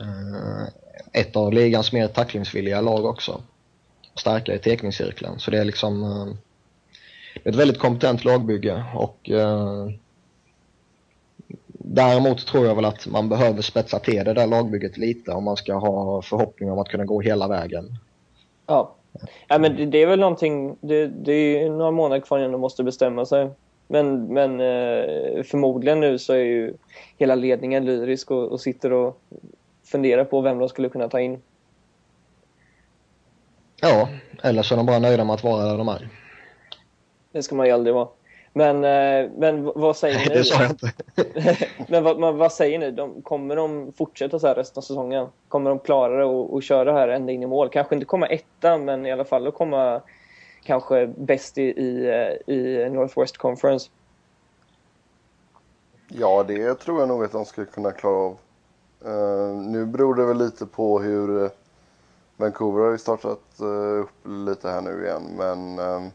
[0.00, 0.68] Eh,
[1.12, 3.42] Ett av ligans mer tacklingsvilliga lag också.
[4.14, 5.38] Starka i tekningscirkeln.
[5.38, 6.26] Så det är liksom eh,
[7.34, 9.88] det är ett väldigt kompetent lagbygge och eh,
[11.84, 15.56] Däremot tror jag väl att man behöver spetsa till det där lagbygget lite om man
[15.56, 17.84] ska ha förhoppning om att kunna gå hela vägen.
[18.66, 18.94] Ja,
[19.48, 22.60] ja men det, det är väl någonting, det, det är några månader kvar innan de
[22.60, 23.50] måste bestämma sig.
[23.86, 26.74] Men, men eh, förmodligen nu så är ju
[27.18, 29.20] hela ledningen lyrisk och, och sitter och
[29.84, 31.42] funderar på vem de skulle kunna ta in.
[33.84, 34.08] Ja,
[34.42, 36.08] eller så är de bara nöjda med att vara där de är.
[37.32, 38.08] Det ska man ju aldrig vara.
[38.52, 40.34] Men, eh, men vad säger Nej, ni?
[40.34, 40.92] det sa jag inte.
[41.88, 42.90] men vad, men vad säger ni?
[42.90, 45.26] De, kommer de fortsätta så här resten av säsongen?
[45.48, 47.68] Kommer de klara det och, och köra här ända in i mål?
[47.68, 50.00] Kanske inte komma etta, men i alla fall att komma
[50.64, 53.90] kanske bäst i, i, eh, i Northwest Conference.
[56.08, 58.36] Ja, det tror jag nog att de skulle kunna klara av.
[59.06, 61.50] Uh, nu beror det väl lite på hur uh,
[62.42, 66.10] Vancouver har ju startat eh, upp lite här nu igen, men ehm,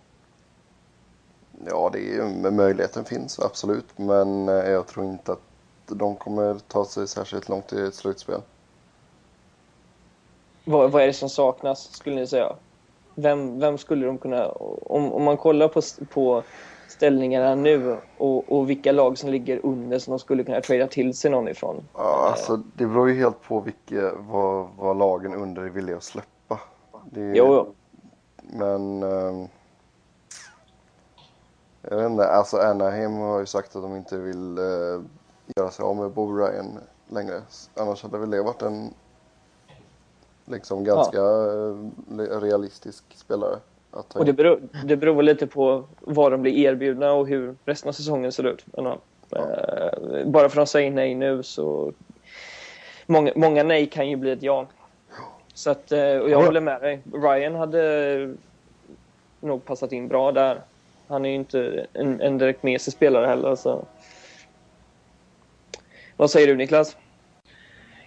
[1.66, 5.40] ja, det är, möjligheten finns absolut, men eh, jag tror inte att
[5.88, 8.42] de kommer ta sig särskilt långt i ett slutspel.
[10.66, 12.56] Vad, vad är det som saknas, skulle ni säga?
[13.16, 14.48] Vem, vem skulle de kunna...
[14.50, 15.82] Om, om man kollar på,
[16.14, 16.44] på
[16.98, 21.14] ställningarna nu och, och vilka lag som ligger under som de skulle kunna trada till
[21.14, 21.84] sig någon ifrån?
[21.94, 26.04] Ja, alltså det beror ju helt på vilka, vad, vad lagen under är villiga att
[26.04, 26.60] släppa.
[27.12, 27.74] Det Jo, jo.
[28.42, 29.04] Men...
[29.04, 29.48] ehm,
[31.90, 35.02] jag vet inte, alltså Anaheim har ju sagt att de inte vill eh,
[35.56, 37.42] göra sig av med Bo Ryan längre.
[37.76, 38.94] Annars hade väl det varit en
[40.46, 43.60] liksom ganska eh, realistisk spelare.
[43.92, 47.56] Att ta Och det beror, det beror lite på vad de blir erbjudna och hur
[47.66, 48.66] resten av säsongen ser ut.
[48.66, 49.00] Men, ja,
[49.38, 51.94] eh, bara för att de säger nej nu så...
[53.06, 54.68] Många, många nej kan ju bli ett ja.
[55.54, 56.46] Så att, eh, och jag Ja.
[56.46, 57.02] håller med dig.
[57.14, 58.36] Ryan hade
[59.40, 60.62] nog passat in bra där.
[61.08, 63.56] Han är ju inte en, en direkt mesig spelare heller.
[63.56, 63.86] Så.
[66.18, 66.98] Vad säger du Niklas?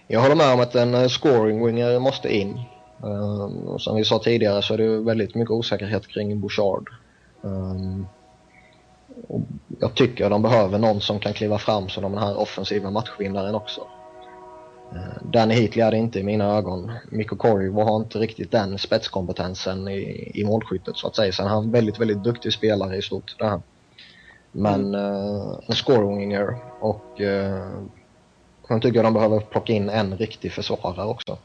[0.07, 2.59] Jag håller med om att en eh, scoring winger måste in.
[3.03, 6.89] Um, och som vi sa tidigare så är det väldigt mycket osäkerhet kring Bouchard.
[7.41, 8.07] Um,
[9.27, 9.41] och
[9.79, 13.81] jag tycker de behöver någon som kan kliva fram som den här offensiva matchvinnaren också.
[14.93, 16.91] Uh, Danny Heatley är det inte i mina ögon.
[17.09, 21.31] Mikko Koivu har inte riktigt den spetskompetensen i, i målskyttet så att säga.
[21.31, 23.35] Sen är han en väldigt, väldigt duktig spelare i stort.
[23.39, 23.61] Det här.
[24.51, 27.83] Men uh, en scoring winger och uh,
[28.71, 31.37] Sen tycker jag de behöver plocka in en riktig försvarare också.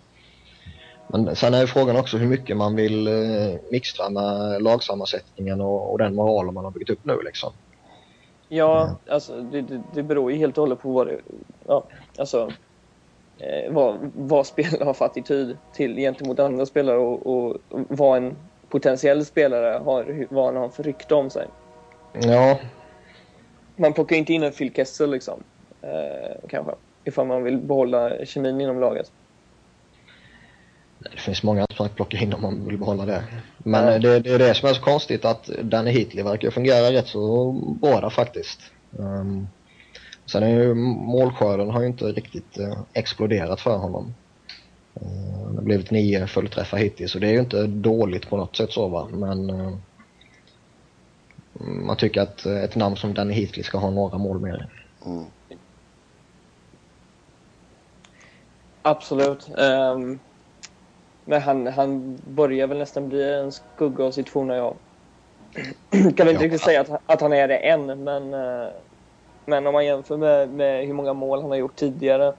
[1.09, 5.92] Men sen är ju frågan också hur mycket man vill eh, mixtra med lagsammansättningen och,
[5.92, 7.53] och den moralen man har byggt upp nu liksom.
[8.49, 11.21] Ja, alltså det, det, det beror ju helt och hållet på vad det,
[11.66, 11.85] ja,
[12.19, 12.53] alltså,
[13.38, 18.37] eh, vad, vad spelare har för attityd till gentemot andra spelare och, och, vad en
[18.69, 21.47] potentiell spelare har, vad han har för rykte om sig.
[22.12, 22.59] Ja,
[23.77, 25.42] Man plockar inte in en Phil Kessel liksom,
[25.83, 29.12] eh, kanske, ifall man vill behålla kemin inom laget.
[31.12, 33.25] Det finns många att plocka in om man vill behålla det.
[33.59, 33.92] Men Ja.
[33.92, 37.09] eh, det, det är det som är så konstigt att Danny Heatley verkar fungera rätt
[37.09, 38.61] så bra där faktiskt.
[38.90, 39.49] Um,
[40.27, 44.14] sen är ju målskörden har ju inte riktigt eh, exploderat för honom.
[45.03, 48.57] Uh, det har blivit nio fullträffar hittills och det är ju inte dåligt på något
[48.57, 49.73] sätt så va, men eh,
[51.61, 54.69] man tycker att ett namn som Danny Heatley ska ha några mål mer.
[55.07, 55.25] Mm.
[58.83, 59.49] Absolut.
[59.59, 60.19] Ehm,
[61.27, 64.79] men han, han börjar väl nästan bli en skugga av sitt forna jag.
[65.91, 66.45] kan väl inte Ja.
[66.45, 68.69] riktigt säga att, att han är det än, men, eh,
[69.47, 72.35] men om man jämför med, med hur många mål han har gjort tidigare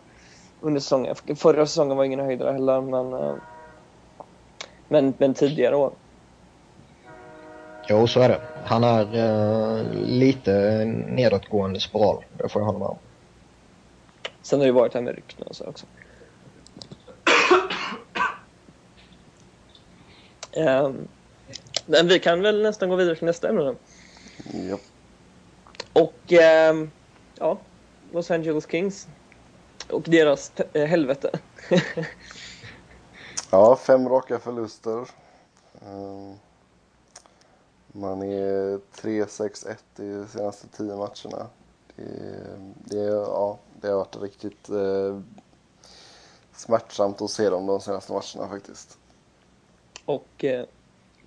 [0.60, 1.15] under säsongen.
[1.38, 3.38] Förra säsongen var ingen höjdare heller, men, eh,
[4.89, 5.97] men, men tidigare år.
[7.89, 8.41] Jo, så är det.
[8.65, 13.00] Han är eh, lite nedåtgående spiral, det får jag hålla med om.
[14.41, 15.88] Sen har det ju varit här med rykten och så också.
[21.86, 23.76] Men vi kan väl nästan gå vidare till nästa ämne.
[24.54, 24.82] Japp.
[25.93, 26.91] Och ehm,
[27.36, 27.58] ja,
[28.12, 29.08] Los Angeles Kings
[29.89, 31.39] och deras eh, helvete.
[33.52, 35.10] Ja, fem raka förluster.
[35.82, 36.34] Ehm,
[37.88, 41.48] Man är 3-6-1 i de senaste tio matcherna.
[41.96, 45.20] Det, det, ja, det har varit riktigt eh,
[46.56, 48.98] smärtsamt att se dem de senaste matcherna faktiskt.
[50.08, 50.65] Och eh,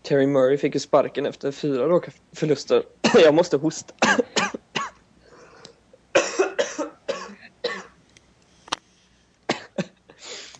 [0.02, 2.82] Terry Murray fick ju sparken efter fyra raka förluster.
[3.24, 3.94] Jag måste hosta.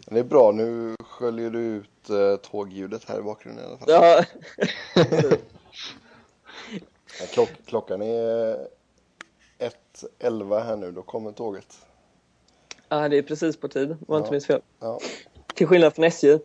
[0.07, 3.89] Det är bra, nu sköljer du ut eh, tågljudet här i bakgrunden i alla fall.
[3.91, 4.25] Ja,
[7.21, 8.57] Ja, klock, klockan är
[10.21, 11.79] 1.11 här nu, då kommer tåget.
[12.89, 14.33] Ja, det är precis på tid, var inte Ja.
[14.33, 14.61] minst fel.
[14.81, 15.01] Ja.
[15.55, 16.39] Till skillnad från SJ.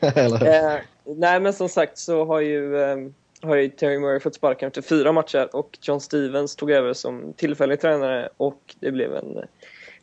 [0.46, 2.96] Eh, nej, men som sagt så har ju, eh,
[3.42, 7.32] har ju Terry Murray fått sparken efter fyra matcher och John Stevens tog över som
[7.36, 9.38] tillfällig tränare och det blev en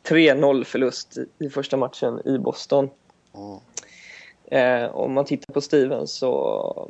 [0.04, 2.90] 3-0 förlust i, i första matchen i Boston.
[3.36, 3.60] Mm.
[4.52, 6.90] Eh, om man tittar på Stevens så...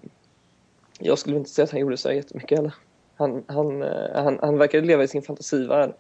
[1.00, 2.74] Jag skulle inte säga att han gjorde så jättemycket heller.
[3.16, 5.94] Han, han, eh, han, han verkade leva i sin fantasivärld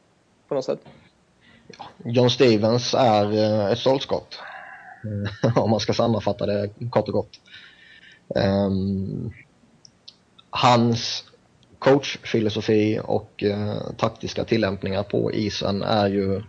[0.47, 0.79] på något sätt.
[2.05, 4.39] John Stevens är eh, ett stoltskott.
[5.03, 7.39] Eh, om man ska sammanfatta det kort och gott.
[8.35, 9.33] Um,
[10.49, 11.23] hans
[11.79, 16.41] coachfilosofi och uh, taktiska tillämpningar på isen är ju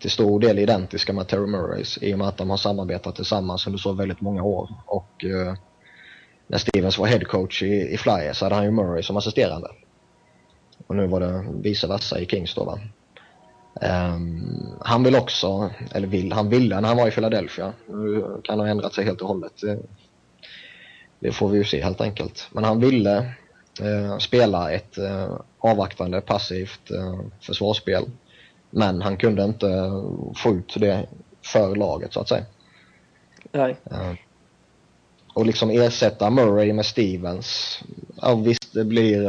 [0.00, 3.66] till stor del identiska med Terry Murrays i och med att de har samarbetat tillsammans
[3.66, 4.74] under så väldigt många år.
[4.86, 5.54] Och uh,
[6.46, 9.68] när Stevens var headcoach i, i Flyers hade han ju Murray som assisterande.
[10.86, 12.78] Och nu var det vice versa i Kings då va.
[13.80, 17.72] Ehm, han vill också, eller vill, han ville när han var i Philadelphia.
[17.86, 19.52] Nu kan han ha ändrat sig helt och hållet.
[21.18, 22.48] Det, får vi ju se helt enkelt.
[22.52, 23.16] Men han ville
[23.80, 28.04] eh, spela ett eh, avvaktande, passivt eh, försvarsspel.
[28.70, 29.92] Men han kunde inte
[30.36, 31.06] få ut det
[31.42, 32.44] för laget så att säga.
[33.52, 33.76] Nej.
[33.90, 34.12] Eh,
[35.34, 37.80] och liksom ersätta Murray med Stevens.
[38.22, 39.22] Ja visst, det blir,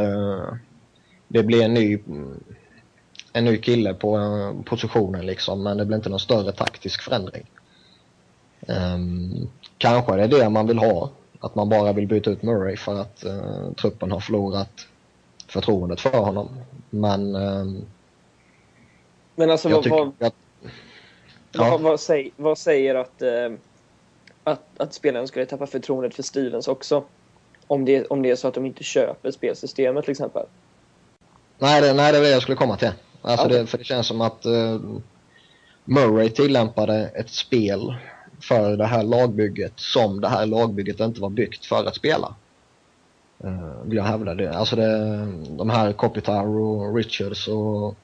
[1.27, 1.99] det blir en ny,
[3.33, 7.45] en ny kille på eh, positionen liksom, men det blir inte någon större taktisk förändring.
[8.67, 12.77] Um, kanske det är det man vill ha, att man bara vill byta ut Murray
[12.77, 14.87] för att eh, truppen har förlorat
[15.47, 16.49] förtroendet för honom.
[16.89, 17.85] Men ehm,
[19.35, 20.35] Men alltså vad, vad, att...
[21.51, 21.69] Ja.
[21.69, 23.51] vad, vad, säger, vad säger att, eh,
[24.43, 27.03] att, att spelaren skulle tappa förtroendet för Stevens också?
[27.67, 30.45] Om det, om det är så att de inte köper spelsystemet till exempel.
[31.57, 32.91] Nej, det, nej, det är det jag skulle komma till.
[33.21, 33.59] Alltså Okej.
[33.59, 34.79] det, för det känns som att eh,
[35.85, 37.95] Murray tillämpade ett spel
[38.41, 42.35] för det här lagbygget som det här lagbygget inte var byggt för att spela.
[43.43, 44.57] Uh, vill jag hävda det.
[44.57, 47.95] Alltså det, de här Kopitar och Richards och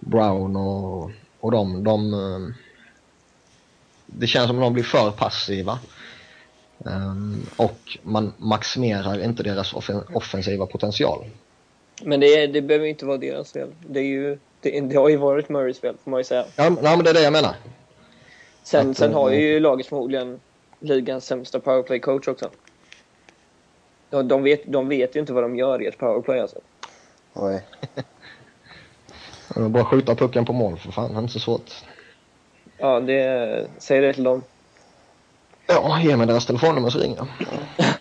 [0.00, 2.54] Brown och, och de, de eh,
[4.06, 5.78] det känns som att de blir för passiva.
[6.86, 11.24] Ehm, och man maximerar inte deras offen, offensiva potential.
[12.02, 13.74] Men det, det behöver ju inte vara deras fel.
[13.88, 16.44] Det, är ju, det, det har ju varit Murrays fel får man ju säga.
[16.56, 17.54] Ja, men- det är det jag menar.
[18.62, 20.40] Sen, Att, sen har eh, ju laget förmodligen
[20.80, 22.50] ligans sämsta powerplay-coach också.
[24.10, 26.60] Ja, de, vet, de vet ju inte vad de gör i ett powerplay alltså.
[27.32, 27.62] Nej.
[29.54, 31.70] Det är Bara skjuta pucken på mål för fan, det är inte så svårt.
[32.78, 34.42] Ja, det, säg det till dem.
[35.66, 37.26] Ja, ge mig deras telefonnummer så ringer jag.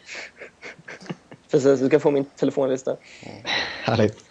[1.56, 2.96] Precis, du ska få min telefonlista.
[3.84, 4.26] Härligt.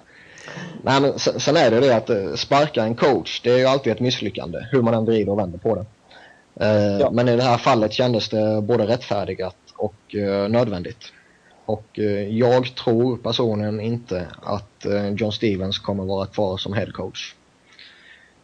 [0.83, 3.65] Nej, men sen, sen är det det att eh, sparka en coach, det är ju
[3.67, 5.85] alltid ett misslyckande, hur man än vrider och vänder på det.
[6.67, 7.11] Eh, Ja.
[7.11, 11.13] Men i det här fallet kändes det både rättfärdigat och eh, nödvändigt.
[11.65, 16.93] Och eh, jag tror personligen inte att eh, John Stevens kommer vara kvar som head
[16.93, 17.35] coach.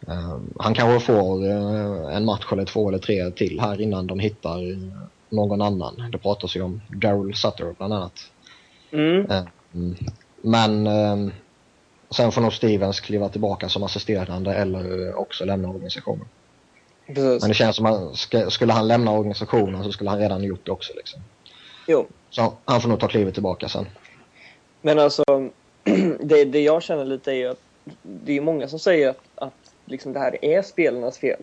[0.08, 4.18] Eh, han kanske får eh, en match eller två eller tre till här innan de
[4.18, 4.58] hittar
[5.28, 6.08] någon annan.
[6.12, 8.30] Det pratas ju om Daryl Sutter bland annat.
[8.92, 9.30] Mm.
[9.30, 9.96] Eh, mm.
[10.42, 11.32] Men eh,
[12.10, 16.26] sen får nog Stevens kliva tillbaka som assisterande eller också lämna organisationen.
[17.06, 17.42] Precis.
[17.42, 20.72] Men det känns som att skulle han lämna organisationen så skulle han redan gjort det
[20.72, 20.92] också.
[20.96, 21.20] Liksom.
[21.86, 22.06] Jo.
[22.30, 23.86] Så han får nog ta klivet tillbaka sen.
[24.82, 25.24] Men alltså,
[26.20, 27.60] det, det jag känner lite är ju att
[28.02, 31.42] det är många som säger att, att liksom det här är spelarnas fel.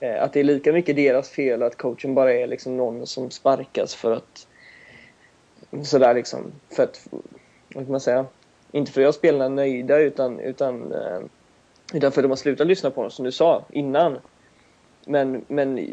[0.00, 3.30] Eh, Att det är lika mycket deras fel att coachen bara är liksom någon som
[3.30, 4.46] sparkas för att
[5.82, 7.08] sådär liksom, för att,
[7.74, 8.26] vad kan man säga,
[8.72, 11.20] inte för att göra spelarna nöjda utan, utan, eh,
[11.92, 14.18] utan för att de har slutat lyssna på dem som du sa innan.
[15.04, 15.88] Men, men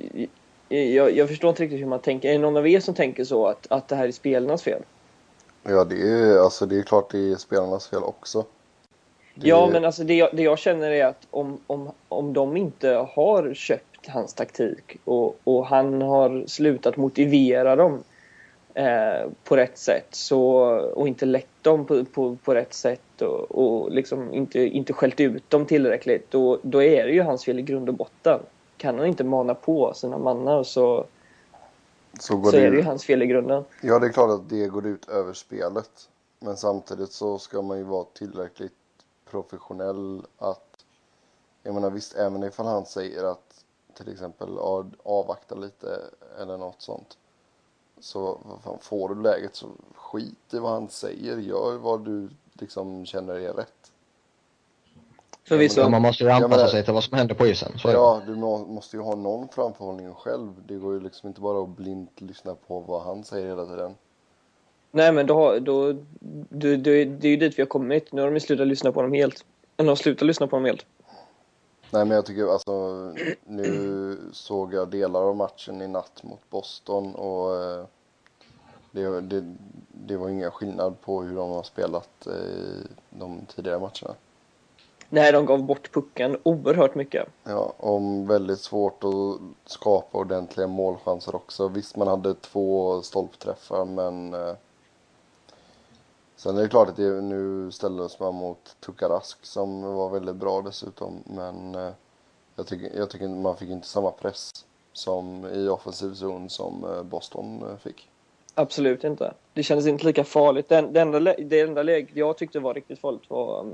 [0.70, 2.30] jag, jag förstår inte riktigt hur man tänker.
[2.30, 4.82] Är det någon av er som tänker så att, att det här är spelarnas fel?
[5.64, 8.46] Ja, det är, alltså, det är klart det är spelarnas fel också.
[9.36, 12.58] Det, Ja, men alltså det jag, det jag känner är att om, om, om de
[12.58, 18.04] inte har köpt hans taktik och, och han har slutat motivera dem
[18.76, 20.42] eh, på rätt sätt så,
[20.96, 25.20] och inte lett dem på, på, på rätt sätt och, och liksom inte, inte skällt
[25.20, 28.40] ut dem tillräckligt då, då är det ju hans fel i grund och botten.
[28.78, 31.06] Kan han inte mana på sina mannar så,
[32.20, 33.64] så så det, är det ju hans fel i grunden.
[33.82, 36.10] Ja, det är klart att det går ut över spelet.
[36.40, 38.74] Men samtidigt så ska man ju vara tillräckligt
[39.30, 40.62] professionell att...
[41.64, 43.66] Jag menar visst, även ifall han säger att
[43.98, 44.58] till exempel
[45.04, 46.02] avvakta lite
[46.42, 47.18] eller något sånt.
[48.00, 48.40] Så
[48.82, 51.38] får du läget så skit i vad han säger.
[51.38, 53.92] Gör vad du liksom känner är rätt.
[55.48, 55.82] Förvisso.
[55.82, 57.72] Ja, man måste ju anpassa sig till vad som händer på isen.
[57.78, 57.90] Så.
[57.90, 60.54] Ja, du må, måste ju ha någon framförhållning själv.
[60.68, 63.96] Det går ju liksom inte bara att blint lyssna på vad han säger hela tiden.
[64.92, 66.00] Nej, men då, då, då,
[66.50, 68.12] då, det är ju dit vi har kommit.
[68.12, 69.46] Nu har de ju slutat lyssna på dem helt.
[69.78, 70.86] Eller de har slutat lyssna på dem helt.
[71.92, 73.14] Nej, men jag tycker alltså
[73.44, 77.86] nu såg jag delar av matchen i natt mot Boston och eh,
[78.92, 79.56] det, det,
[79.92, 84.16] det var ingen skillnad på hur de har spelat i de tidigare matcherna.
[85.10, 87.28] Nej, de gav bort pucken oerhört mycket.
[87.44, 91.68] Ja, om väldigt svårt att skapa ordentliga målchanser också.
[91.68, 94.56] Visst, man hade två stolpträffar, men eh,
[96.46, 100.62] sen är det klart att det, nu ställdes man mot Tukarask som var väldigt bra
[100.62, 101.92] dessutom, men eh,
[102.56, 104.52] jag tycker, jag tycker man fick inte samma press
[104.94, 108.10] som i offensiv zon som eh, Boston eh, fick.
[108.56, 109.34] Absolut inte.
[109.54, 110.70] Det kändes inte lika farligt.
[110.70, 113.74] Den, det, enda, lä- det enda läget jag tyckte var riktigt farligt var um,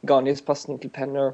[0.00, 1.32] Garniers passning till Penner.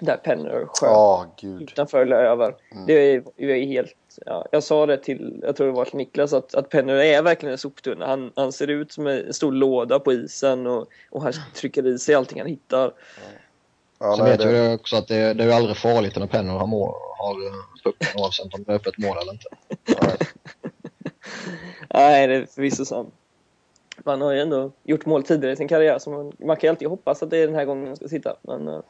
[0.00, 1.62] Där Penner sköt Ja, gud.
[1.62, 2.54] utanför eller över.
[2.72, 2.86] Mm.
[2.86, 3.94] Det är, är helt...
[4.26, 7.22] Ja, jag sa det till, jag tror det var till Niklas, att, att Penner är
[7.22, 8.06] verkligen en soptunna.
[8.06, 11.98] Han, han ser ut som en stor låda på isen och, och han trycker i
[11.98, 12.92] sig allting han hittar.
[13.98, 16.52] Ja, Sen vet det, vi också att det, det är ju aldrig farligt när Penner
[16.52, 17.52] har, mål, har eh,
[17.84, 19.48] pucken oavsett om det är öppet mål eller inte.
[20.02, 20.16] nej.
[21.94, 23.14] Nej, det är förvisso sant.
[24.04, 26.70] Man har ju ändå gjort mål tidigare i sin karriär, så man, man kan ju
[26.70, 28.36] alltid hoppas att det är den här gången han ska sitta.
[28.42, 28.80] Men eh.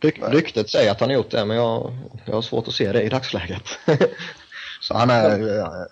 [0.00, 2.92] Ryk, ryktet säger att han har gjort det, men jag, jag har svårt att se
[2.92, 3.62] det i dagsläget.
[4.80, 5.38] Så han är,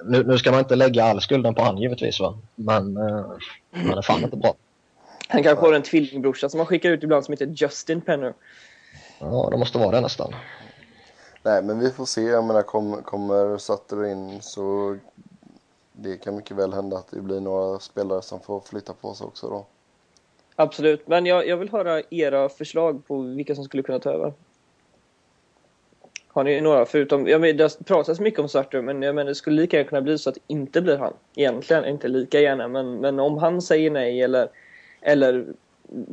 [0.04, 2.38] nu, nu ska man inte lägga all skulden på han givetvis, va?
[2.54, 3.26] men eh,
[3.72, 4.54] han är fan inte bra.
[5.28, 8.34] Han kanske har en tvillingbrorsa som man skickar ut ibland som heter Justin Penner.
[9.18, 10.34] Ja, det måste vara det nästan.
[11.42, 12.22] nej, men vi får se.
[12.22, 14.96] Jag menar, kom, kommer Sutter in så
[15.92, 19.26] det kan mycket väl hända att det blir några spelare som får flytta på sig
[19.26, 19.66] också då.
[20.57, 24.32] Absolut, men jag, jag vill höra era förslag på vilka som skulle kunna ta över.
[26.28, 29.34] Har ni några förutom, jag men, det pratas mycket om Sartre men jag menar, det
[29.34, 31.12] skulle lika gärna kunna bli så att det inte blir han.
[31.36, 34.48] Egentligen, inte lika gärna, men, men om han säger nej eller,
[35.00, 35.46] eller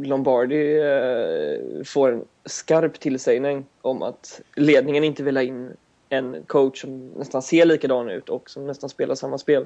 [0.01, 5.71] Lombardi eh, får en skarp tillsägning om att ledningen inte vill ha in
[6.09, 9.65] en coach som nästan ser likadan ut och som nästan spelar samma spel.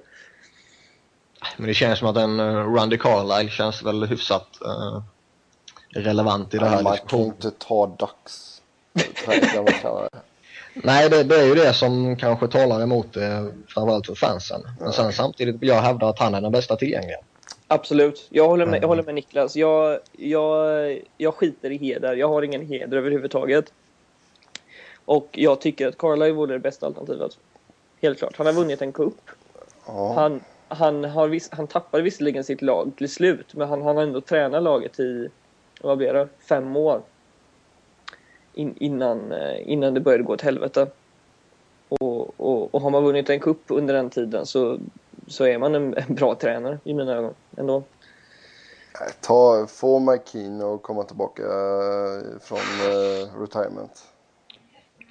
[1.57, 5.01] Men det känns som att en uh, Randy Carlyle känns väl hyfsat eh,
[6.01, 7.25] relevant i det här man kan ju diskussionen.
[7.25, 8.61] inte ta dags
[9.25, 10.09] tränare.
[10.73, 14.61] Nej, det, det är ju det som kanske talar emot det, framförallt för fansen.
[14.79, 17.17] Men sen samtidigt vill jag hävda att han är den bästa tillgängliga.
[17.67, 18.27] Absolut.
[18.29, 18.81] Jag håller med, Mm.
[18.81, 19.55] jag håller med Niklas.
[19.55, 22.15] Jag, jag, jag skiter i heder.
[22.15, 23.73] Jag har ingen heder överhuvudtaget.
[25.05, 27.38] Och jag tycker att Carlisle vore det bästa alternativet.
[28.01, 28.38] Helt klart.
[28.38, 29.13] Han har vunnit en cup.
[29.85, 33.95] Ja, Han, han, har viss, han tappade visserligen sitt lag till slut, men han, han
[33.95, 35.30] har ändå tränat laget i,
[35.82, 37.01] vad blir det, fem år.
[38.53, 40.88] In, innan, eh, innan det började gå åt helvete.
[41.89, 44.80] Och, och, och har man vunnit en cup under den tiden så,
[45.28, 47.34] så är man en, en bra tränare i mina ögon.
[47.57, 47.84] Ändå.
[48.99, 54.03] nej, ta, få McKean och komma tillbaka eh, från eh, retirement.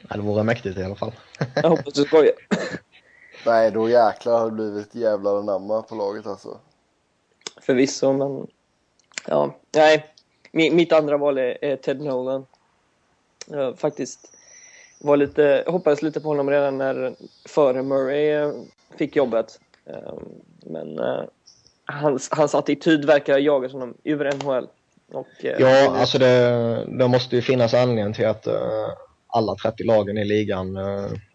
[0.09, 1.13] Ja, det vore mäktigt i alla fall.
[1.55, 2.33] Jag hoppas du skojar.
[3.47, 6.59] Nej, då jäklar har det blivit jävlar anamma på laget alltså.
[7.61, 8.47] Förvisso, men...
[9.27, 10.07] Ja, nej.
[10.53, 12.47] Mi- Mitt andra val är, är Ted Nolan.
[13.47, 14.31] Jag faktiskt
[15.01, 17.15] var lite, hoppades lite på honom redan när
[17.49, 18.53] före Murray eh,
[18.97, 19.61] fick jobbet.
[19.87, 20.15] Eh,
[20.61, 21.23] Men eh,
[21.85, 24.69] hans, hans attityd verkar ha jagat honom över NHL.
[25.13, 28.47] Och, eh, Ja, alltså det, det måste ju finnas anledning till att
[29.27, 30.79] alla 30 lagen i ligan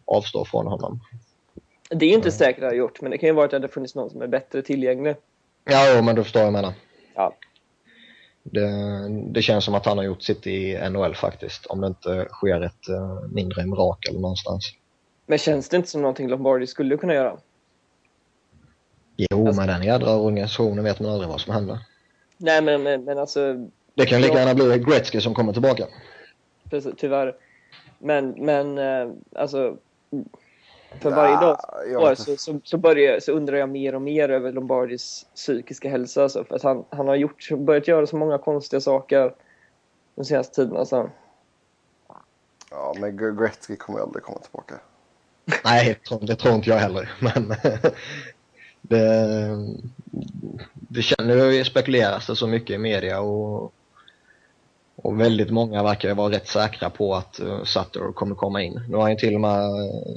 [0.06, 1.00] avstår från honom.
[1.92, 3.52] Det är ju inte säkert att det har gjort, men det kan ju vara att
[3.52, 5.16] det hade funnits någon som är bättre tillgänglig.
[5.66, 6.74] Ja, jo, men du förstår vad jag menar.
[7.16, 7.36] Ja.
[8.44, 8.70] Det,
[9.32, 12.62] det känns som att han har gjort sitt i NHL faktiskt, om det inte sker
[12.62, 14.74] ett eh, mindre mirakel någonstans.
[15.26, 17.38] Men känns det inte som någonting Lombardi skulle kunna göra?
[19.18, 21.80] Jo, Alltså- med den jädra organisationen vet man aldrig vad som händer.
[22.38, 23.54] Nej, men, men, men alltså
[23.94, 25.86] Det kan lika gärna bli Gretzky som kommer tillbaka.
[26.70, 27.36] Precis, tyvärr.
[28.00, 29.78] Men, men eh, alltså,
[31.00, 31.58] för varje dag
[32.10, 36.24] vet så, så, så, börjar, så undrar jag mer och mer över Lombardis psykiska hälsa.
[36.24, 39.34] Alltså, för att han, han har gjort, börjat göra så många konstiga saker
[40.16, 40.78] den senaste tiden.
[40.78, 41.10] Alltså.
[42.72, 44.76] Ja, men Gre- Gretzky kommer aldrig komma tillbaka.
[45.64, 47.12] Nej, det tror, det tror inte jag heller.
[47.20, 47.48] Men
[48.82, 49.58] det,
[50.74, 53.74] det känner ju spekuleras det så mycket i media och,
[55.02, 58.82] och väldigt många verkar vara rätt säkra på att uh, Sutter kommer komma in.
[58.90, 59.72] Nu har han till och med,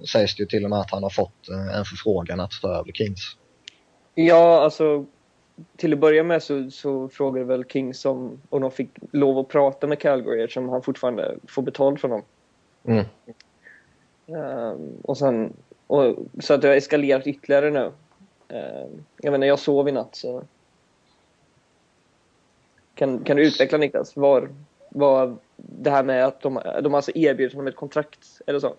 [0.09, 2.68] sägs det ju till och med att han har fått eh, en förfrågan att ta
[2.68, 3.37] över Kings.
[4.14, 5.05] Ja, alltså
[5.76, 9.49] till att börja med så, så frågade väl Kings om, om de fick lov att
[9.49, 12.22] prata med Calgary eftersom han fortfarande får betalt från dem.
[12.85, 13.05] Mm.
[14.26, 15.53] Um, och sen,
[15.87, 17.93] och, så att det har eskalerat ytterligare nu.
[18.49, 20.43] Um, jag menar, jag sov i natt så...
[22.95, 24.16] Kan, kan du utveckla Niklas?
[24.16, 24.49] Var,
[24.95, 28.75] var det här med att de, de alltså erbjudit honom ett kontrakt, eller så?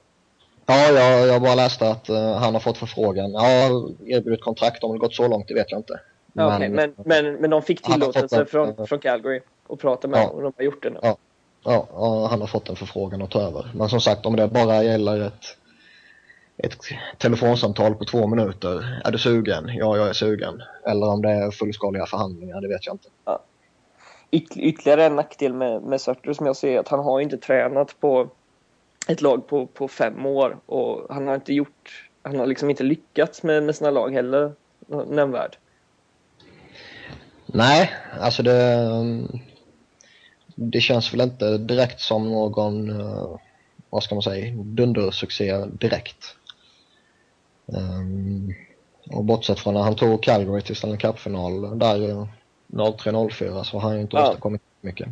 [0.65, 3.31] Ja, jag, jag bara läste att uh, han har fått förfrågan.
[3.31, 3.69] Ja,
[4.05, 4.83] erbjudit kontrakt.
[4.83, 5.99] Om det gått så långt, det vet jag inte.
[6.33, 6.69] Ja, men, okay.
[6.69, 10.41] men, men, men de fick tillåtelse en, från, från Calgary att prata med ja, och
[10.41, 10.99] de har gjort det nu.
[11.01, 11.17] Ja,
[11.63, 13.71] ja, ja, han har fått en förfrågan att ta över.
[13.75, 15.43] Men som sagt, om det bara gäller ett,
[16.57, 16.77] ett
[17.17, 19.01] telefonsamtal på två minuter.
[19.05, 19.67] Är du sugen?
[19.67, 20.63] Ja, jag är sugen.
[20.85, 23.07] Eller om det är fullskaliga förhandlingar, det vet jag inte.
[23.25, 23.39] Ja.
[24.31, 27.37] Yt ytterligare en nackdel med, med Sartre som jag ser är att han har inte
[27.37, 28.29] tränat på
[29.07, 32.83] ett lag på, på fem år och han har inte gjort, han har liksom inte
[32.83, 34.53] lyckats med, med sina lag heller
[35.07, 35.57] nämnvärt.
[37.45, 38.89] Nej, alltså det,
[40.55, 43.39] det känns väl inte direkt som någon, eh,
[43.89, 46.35] vad ska man säga, dundersuccé direkt.
[47.65, 48.53] Um,
[49.09, 52.27] och bortsett från när han tog Calgary till Stanley Cup-final där
[52.75, 54.23] 03-04 så har han ju inte ja.
[54.23, 55.07] åstadkommit mycket.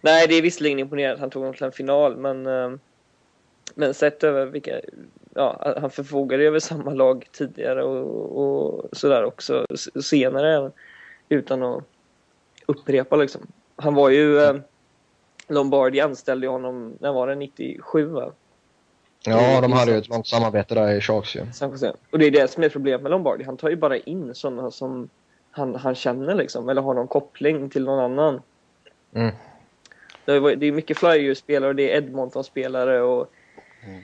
[0.00, 2.80] Nej, det är visserligen imponerande att han tog dem till en final, men, ehm,
[3.74, 4.80] men sett över vilka...
[5.34, 9.66] Ja, han förfogade över samma lag tidigare och, och sådär också
[10.02, 10.70] senare
[11.28, 11.84] utan att
[12.66, 13.46] upprepa liksom.
[13.76, 14.38] Han var ju...
[14.38, 14.56] Eh,
[15.48, 17.34] Lombardi anställde honom, när var det?
[17.34, 18.32] 97 va?
[19.24, 21.40] Ja, de hade ju ett långt samarbete där i Sharks ju.
[22.10, 23.44] Och det är det som är problemet med Lombardi.
[23.44, 25.08] Han tar ju bara in sådana som
[25.56, 28.42] han, han känner liksom, eller har någon koppling till någon annan.
[29.12, 29.34] Mm.
[30.24, 33.30] Det, är, det är mycket Flyers-spelare och det är Edmonton-spelare och
[33.86, 34.02] mm.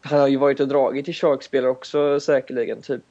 [0.00, 3.02] han har ju varit och dragit till Sharks-spelare också säkerligen, typ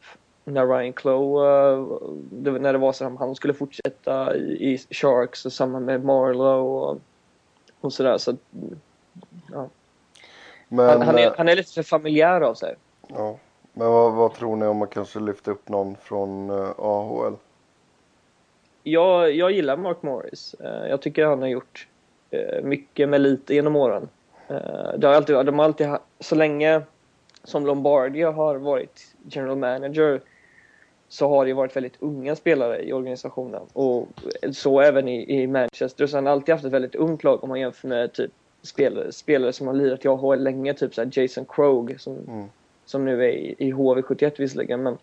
[0.44, 5.46] när Ryan Clough, uh, när det var så att han skulle fortsätta i, i Sharks
[5.46, 7.00] och samma med Marlowe och,
[7.82, 8.18] och sådär.
[8.18, 8.36] Så,
[9.52, 9.70] ja.
[10.68, 12.76] Men, han, han, är, eh, han är lite för familjär av sig.
[13.08, 13.38] Ja.
[13.74, 17.36] Men vad, vad, tror ni om man kanske lyfter upp någon från uh, eh, AHL?
[18.84, 20.56] Jag, jag gillar Mark Morris.
[20.62, 21.88] Uh, jag tycker han har gjort
[22.34, 24.10] uh, mycket med lite genom åren.
[24.98, 25.88] det har alltid, de har alltid,
[26.20, 26.82] så länge
[27.44, 30.22] som Lombardi har varit general manager
[31.14, 33.62] så har det varit väldigt unga spelare i organisationen.
[33.74, 34.08] Och
[34.52, 36.08] så även i, i Manchester.
[36.08, 38.32] Så han har alltid haft ett väldigt ungt lag om man jämför med typ
[38.62, 40.74] spelare, spelare som har lirat i AHL länge.
[40.74, 42.46] Typ så Jason Krogh som, mm.
[42.86, 44.84] som nu är i, i HV71 visserligen.
[44.84, 44.98] Men,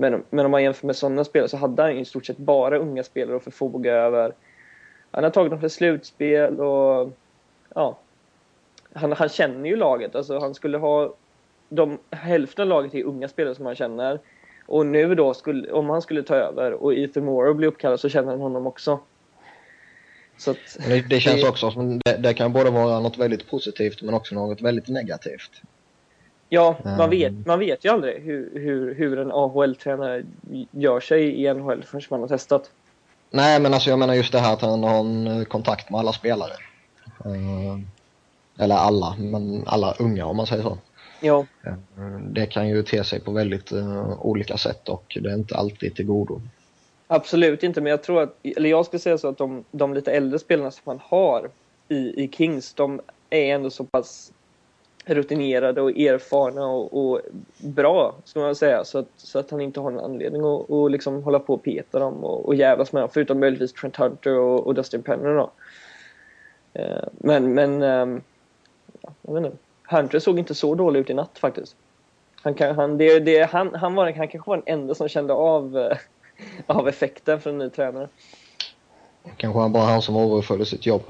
[0.00, 2.78] men, men om man jämför med sådana spelare så hade han i stort sett bara
[2.78, 4.32] unga spelare att förfoga över.
[5.10, 7.12] Han har tagit dem till slutspel och
[7.74, 7.98] ja.
[8.92, 10.14] Han, han känner ju laget.
[10.14, 11.14] Alltså han skulle ha
[11.68, 14.20] de, hälften av laget är unga spelare som han känner.
[14.66, 18.08] Och nu då, skulle, om han skulle ta över och Ethan Moore blir uppkallad så
[18.08, 19.00] känner han honom också.
[20.36, 23.50] Så att, det, det, känns det, också som det, det kan både vara något väldigt
[23.50, 25.62] positivt men också något väldigt negativt.
[26.48, 27.44] Ja, man vet, ehm.
[27.46, 30.24] man vet ju aldrig hur, hur, hur en AHL-tränare
[30.70, 32.70] gör sig i NHL förrän man har testat.
[33.30, 35.98] Nej, men alltså jag menar just det här att han har en eh, kontakt med
[36.00, 36.52] alla spelare.
[37.26, 37.78] Uh,
[38.58, 40.78] eller alla, men alla unga om man säger så.
[41.20, 41.46] Ja.
[42.30, 45.94] Det kan ju te sig på väldigt uh, olika sätt och det är inte alltid
[45.94, 46.40] till godo.
[47.06, 50.12] Absolut inte, men jag tror att, eller jag skulle säga så att de, de lite
[50.12, 51.50] äldre spelarna som man har
[51.88, 54.32] i, i Kings, de är ändå så pass
[55.14, 57.20] rutinerade och erfarna och, och
[57.58, 58.84] bra, ska man säga.
[58.84, 61.62] Så att, så att han inte har någon anledning att och liksom hålla på och
[61.62, 63.10] peta dem och, och jävlas med dem.
[63.12, 65.50] Förutom möjligtvis Trent Hunter och, och Dustin Penner då.
[66.78, 68.22] Uh, men, men, um,
[69.00, 69.58] ja, jag vet inte.
[69.90, 71.76] Hunter såg inte så dålig ut i natt faktiskt.
[72.42, 75.32] Han, kan, han, det, det, han, han, var, han kanske var den enda som kände
[75.32, 75.96] av, eh,
[76.66, 78.08] av effekten från en ny tränare.
[79.36, 81.02] Kanske han bara han som överföljde sitt jobb.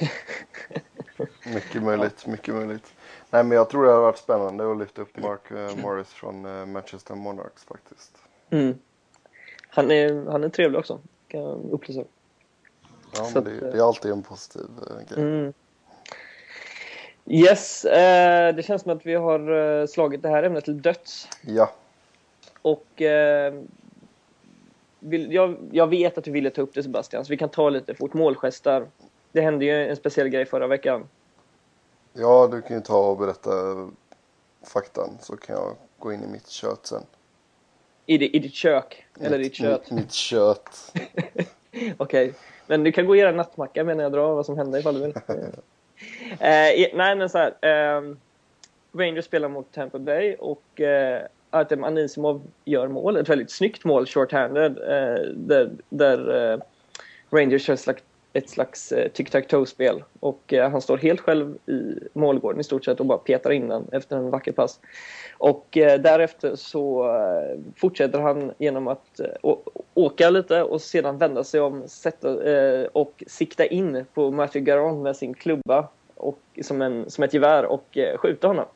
[1.54, 2.93] mycket möjligt, mycket möjligt.
[3.34, 6.46] Nej men jag tror det har varit spännande att lyfta upp Mark uh, Morris från
[6.46, 8.12] uh, Manchester Monarchs faktiskt.
[8.50, 8.78] Mm.
[9.68, 12.04] Han, är, han är trevlig också, kan jag upplysa.
[13.16, 14.66] Ja, men det, det, är alltid en positiv
[15.08, 15.24] grej.
[15.24, 15.52] Mm.
[17.26, 21.28] Yes, eh, det känns som att vi har eh, slagit det här ämnet till döds.
[21.40, 21.72] Ja.
[22.62, 23.54] Och eh,
[24.98, 27.68] vill, jag, jag, vet att du ville ta upp det Sebastian, så vi kan ta
[27.70, 28.14] lite fort.
[28.14, 28.86] Målgestar.
[29.32, 31.08] Det hände ju en speciell grej förra veckan.
[32.16, 33.50] Ja, du kan ju ta och berätta
[34.62, 37.02] faktan så kan jag gå in i mitt kött sen.
[38.06, 39.06] I, i ditt kök?
[39.20, 39.90] Eller ditt kött?
[39.90, 40.94] Mitt, mitt kött.
[41.72, 42.32] Okej, okay.
[42.66, 45.00] men du kan gå och göra nattmacka medan jag drar vad som hände ifall du
[45.00, 45.14] vill.
[46.30, 47.54] eh, nej, men så här.
[47.60, 48.02] Eh,
[48.92, 53.16] Rangers spelar mot Tampa Bay och eh, Artem Anisimov gör mål.
[53.16, 56.60] Ett väldigt snyggt mål, short-handed, eh, där, där eh,
[57.30, 58.02] Rangers kör slags,
[58.34, 60.04] ett slags eh, tic-tac-toe-spel.
[60.20, 63.68] Och eh, han står helt själv i målgården i stort sett och bara petar in
[63.68, 64.80] den efter en vacker pass.
[65.38, 69.54] Och eh, därefter så eh, fortsätter han genom att eh,
[69.94, 75.02] åka lite och sedan vända sig om sätta, eh, och sikta in på Matthew Garon
[75.02, 78.66] med sin klubba och, som, en, som ett gevär och skjuta honom.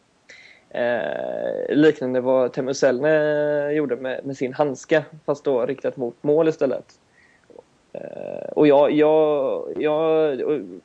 [0.70, 6.48] Eh, liknande vad Teemu Selne gjorde med, med, sin handske fast då riktat mot mål
[6.48, 6.84] istället.
[8.01, 10.40] Eh, och jag, jag, jag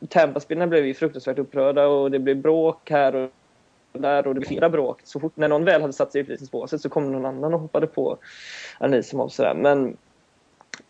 [0.09, 3.29] Tampa-spelarna blev ju fruktansvärt upprörda och det blev bråk här och
[3.91, 5.01] där och det blev flera bråk.
[5.03, 7.59] Så fort när någon väl hade satt sig i utvisningsbåset så kom någon annan och
[7.59, 8.17] hoppade på
[8.77, 9.53] Anisimov sådär.
[9.53, 9.97] Men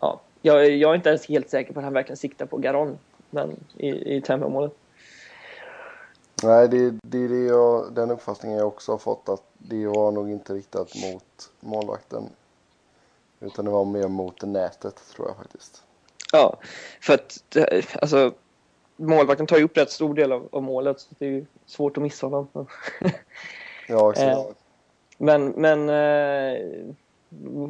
[0.00, 2.98] ja, jag, jag, är inte ens helt säker på att han verkligen siktar på Garon
[3.30, 4.72] men, i, i Tampa-målet.
[6.42, 10.12] Nej, det, det är det jag, den uppfattningen jag också har fått att det var
[10.12, 12.24] nog inte riktat mot målvakten.
[13.40, 15.83] Utan det var mer mot nätet tror jag faktiskt.
[16.34, 16.56] Ja,
[17.00, 17.56] för att
[18.02, 18.32] alltså,
[18.96, 21.96] målvakten tar ju upp rätt stor del av, av målet så det är ju svårt
[21.96, 22.48] att missa honom.
[23.88, 24.36] ja, exakt.
[24.36, 24.46] Eh,
[25.18, 26.86] men, men eh,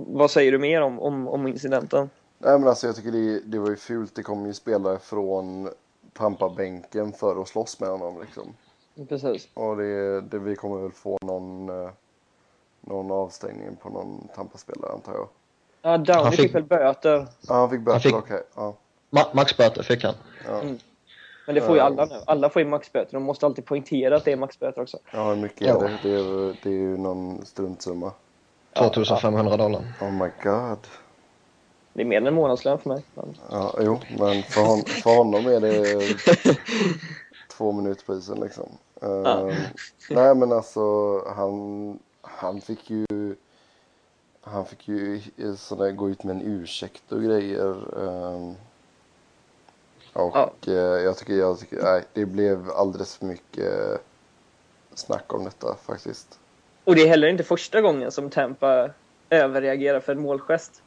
[0.06, 2.10] vad säger du mer om, om, om incidenten?
[2.38, 4.14] Nej men alltså jag tycker det, det var ju fult.
[4.14, 5.68] Det kom ju spelare från
[6.12, 8.54] Tampa-bänken för att slåss med honom liksom.
[9.08, 9.48] Precis.
[9.54, 11.90] Och det, det, vi kommer väl få någon, eh,
[12.80, 15.28] någon avstängning på någon Tampa-spelare antar jag.
[15.84, 16.40] Ja, Downey fick...
[16.40, 17.26] fick väl böter.
[17.48, 18.14] Ja, han fick böter, fick...
[18.14, 18.34] okej.
[18.34, 18.46] Okay.
[18.54, 18.76] Ja.
[19.10, 20.14] Ma maxböter fick han.
[20.46, 20.60] Ja.
[20.60, 20.78] Mm.
[21.46, 22.14] Men det får ju alla nu.
[22.26, 23.12] Alla får ju maxböter.
[23.12, 24.98] De måste alltid poängtera att det är maxböter också.
[25.10, 25.98] Ja, hur mycket är det?
[26.02, 28.12] Det är, det är ju någon struntsumma.
[28.72, 29.82] 2500 dollar.
[30.00, 30.78] Oh my god.
[31.92, 33.04] Det är mer än en månadslön för mig.
[33.14, 33.36] Men...
[33.50, 36.00] Ja, jo, men för, hon, för honom är det
[37.56, 38.68] två minutprisen liksom.
[39.00, 39.08] Ja.
[39.08, 39.54] Uh,
[40.10, 43.36] nej men alltså han, han fick ju
[44.44, 45.20] han fick ju
[45.56, 47.98] sådär, gå ut med en ursäkt och grejer.
[47.98, 48.56] Um,
[50.12, 50.52] och ja.
[50.68, 54.00] uh, jag tycker, jag tycker, nej det blev alldeles för mycket
[54.94, 56.38] snack om detta faktiskt.
[56.84, 58.90] Och det är heller inte första gången som Tampa
[59.30, 60.82] överreagerar för en målgest.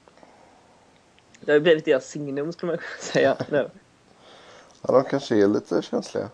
[1.39, 3.70] Det har blivit deras signum skulle man kunna säga nu.
[4.82, 6.30] ja, de kanske är lite känsliga.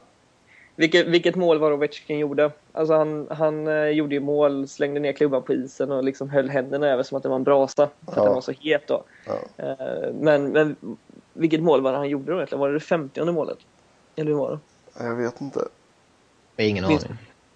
[0.76, 2.52] Vilket, vilket mål var Ovechkin gjorde?
[2.72, 6.50] Alltså han, han eh, gjorde ju mål, slängde ner klubban på isen och liksom höll
[6.50, 7.90] händerna över som att det var en brasa.
[8.06, 8.22] För ja.
[8.22, 9.04] att den var så het då.
[9.26, 9.66] Ja.
[9.66, 10.76] Eh, men, men
[11.34, 12.60] vilket mål var det han gjorde då egentligen?
[12.60, 13.58] Var det det femtionde målet?
[14.16, 14.60] Eller hur var det?
[15.06, 15.68] Jag vet inte.
[16.58, 17.00] Ingen aning.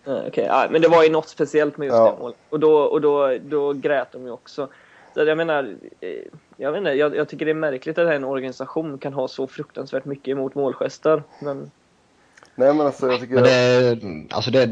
[0.06, 0.44] Okej, okay.
[0.44, 2.12] ja, men det var ju något speciellt med just ja.
[2.12, 2.38] det målet.
[2.50, 4.68] Och, då, och då, då grät de ju också.
[5.14, 6.10] Så jag menar, eh,
[6.58, 9.48] jag, vet inte, jag, jag tycker det är märkligt att en organisation kan ha så
[9.48, 11.24] fruktansvärt mycket emot målgester.
[11.42, 11.72] Men
[12.60, 13.36] Nej men alltså jag tycker...
[13.36, 14.68] Men det, alltså det,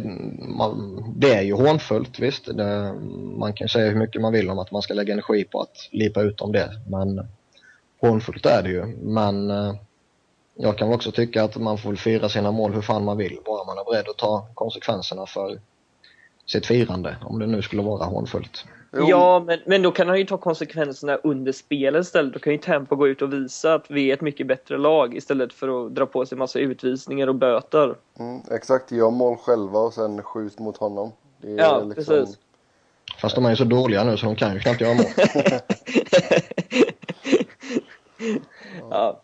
[0.57, 2.45] man, det är ju hånfullt visst.
[2.45, 2.93] Det,
[3.37, 5.89] man kan säga hur mycket man vill om att man ska lägga energi på att
[5.91, 6.81] lipa ut om det.
[6.87, 7.27] Men
[8.01, 8.85] hånfullt är det ju.
[9.01, 9.75] Men eh,
[10.55, 13.39] jag kan också tycka att man får fira sina mål hur fan man vill.
[13.45, 15.59] Bara man är beredd att ta konsekvenserna för
[16.45, 17.17] sitt firande.
[17.21, 18.65] Om det nu skulle vara hånfullt.
[18.97, 19.05] Jo.
[19.09, 22.33] Ja, men, men då kan han ju ta konsekvenserna under spelet istället.
[22.33, 25.15] Då kan ju Tempo gå ut och visa att vi är ett mycket bättre lag
[25.15, 27.95] istället för att dra på sig massa utvisningar och böter.
[28.19, 31.11] Mm, exakt, gör mål själva och sen skjut mot honom.
[31.41, 31.93] ja, liksom...
[31.95, 32.37] precis.
[33.21, 35.05] Fast de är ju så dåliga nu så de kan ju knappt göra mål.
[38.89, 39.21] ja.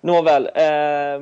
[0.00, 1.20] Nåväl, eh,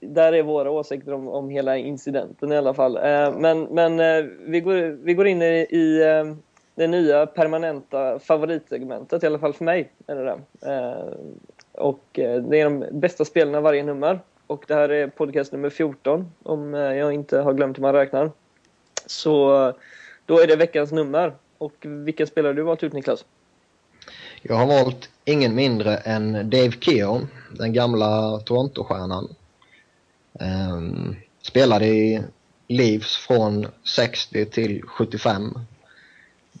[0.00, 2.96] där är våra åsikter om, om hela incidenten i alla fall.
[2.96, 6.36] Eh, men men eh, vi, går, vi går in i, i ehm,
[6.78, 9.92] det nya permanenta favoritsegmentet, i alla fall för mig.
[10.06, 10.38] Är det det.
[10.72, 11.18] Eh,
[11.72, 14.20] och eh, det är de bästa spelarna varje nummer.
[14.46, 17.92] Och det här är podcast nummer 14, om eh, jag inte har glömt hur man
[17.92, 18.30] räknar.
[19.06, 19.72] Så
[20.26, 21.34] då är det veckans nummer.
[21.58, 23.24] Och vilken spelare har du valt ut Niklas?
[24.42, 29.34] Jag har valt ingen mindre än Dave Keon, den gamla Toronto-stjärnan.
[30.72, 32.22] Um, spelade i
[32.68, 35.58] Leafs från 60 till 75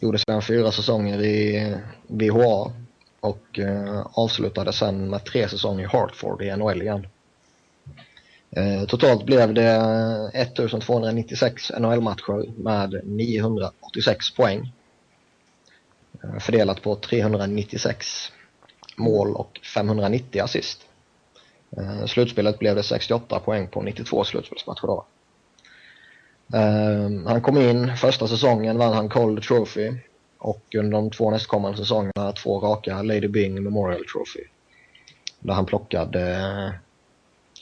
[0.00, 1.76] Gjorde sedan fyra säsonger i
[2.06, 2.72] VHA
[3.20, 7.06] och eh, avslutade sen med tre säsonger i Hartford i NHL igen.
[8.50, 9.70] Eh, totalt blev det
[10.34, 14.72] 1296 NHL-matcher med 986 poäng.
[16.24, 18.32] Eh, fördelat på 396
[18.96, 20.84] mål och 590 assist.
[22.06, 25.04] Slutspelet blev det 68 poäng på 92 slutspelsmatcher då.
[26.54, 29.92] Uh, han kom in första säsongen vann han Calder Trophy
[30.38, 34.48] och under de två nästkommande säsongerna två raka Lady Bing Memorial Trophy.
[35.40, 36.72] Där han plockade,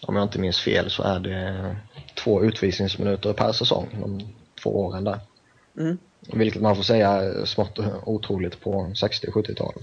[0.03, 1.76] om jag inte minns fel, så är det
[2.14, 4.20] två utvisningsminuter per säsong de
[4.62, 5.18] två åren där.
[5.78, 5.99] Mm.
[6.32, 9.82] Vilket man får säga är smått otroligt på 60 70-talet.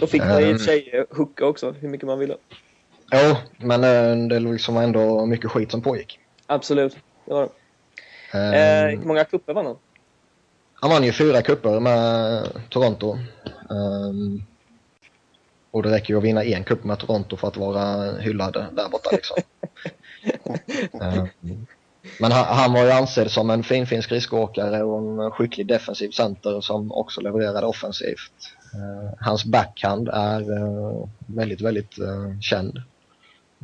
[0.00, 0.58] Då fick man i och Ehm.
[0.58, 2.36] för sig hooka också, hur mycket man ville.
[3.12, 6.18] Jo, men eh, det liksom ändå mycket skit som pågick.
[6.46, 7.48] Absolut, det var det.
[7.48, 7.56] Eh,
[8.38, 9.76] Eh, hur många cuper vann han?
[10.74, 13.18] Han vann ju fyra kupper med Toronto.
[13.70, 14.42] Ehm,
[15.70, 18.88] och det räcker ju att vinna en kupp med Toronto för att vara hyllad där
[18.88, 19.36] borta liksom.
[21.02, 21.28] Ehm,
[22.20, 26.60] men han, han var ju ansedd som en finfin skridskoåkare och en skicklig defensiv center
[26.60, 28.52] som också levererade offensivt.
[29.20, 32.82] Hans backhand är eh, väldigt, väldigt eh, känd.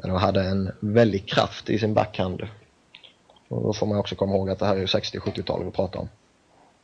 [0.02, 2.42] Han hade en väldig kraft i sin backhand.
[3.52, 6.00] Och då får man också komma ihåg att det här är ju 60-70-tal vi pratar
[6.00, 6.08] om.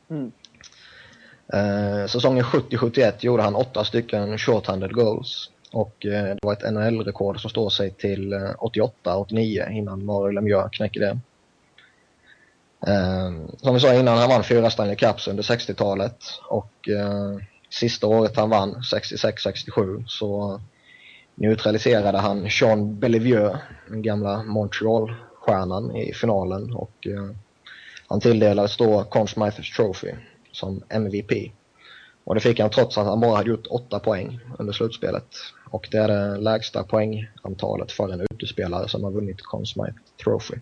[0.09, 0.31] Mm.
[1.53, 5.49] Eh, säsongen 70-71 gjorde han åtta stycken short-handed goals.
[5.71, 10.69] Och eh, det var ett NHL-rekord som står sig till eh, 88-89 innan Mario Lemieux
[10.71, 11.19] knäcker det.
[12.91, 16.17] Eh, som vi sa innan, han vann fyra Stanley Cups under 60-talet
[16.49, 17.37] och eh,
[17.69, 20.61] sista året han vann, 66-67, så
[21.35, 23.57] neutraliserade han Sean Bellevue,
[23.89, 24.43] den gamla
[25.47, 27.35] Montreal-stjärnan i finalen och eh,
[28.07, 30.13] han tilldelades då Conn Smythe Trophy
[30.51, 31.31] som MVP.
[32.23, 35.27] Och det fick han trots att han bara hade gjort åtta poäng under slutspelet.
[35.69, 40.55] Och det är det lägsta poängantalet för en utespelare som har vunnit Conn Smythe Trophy.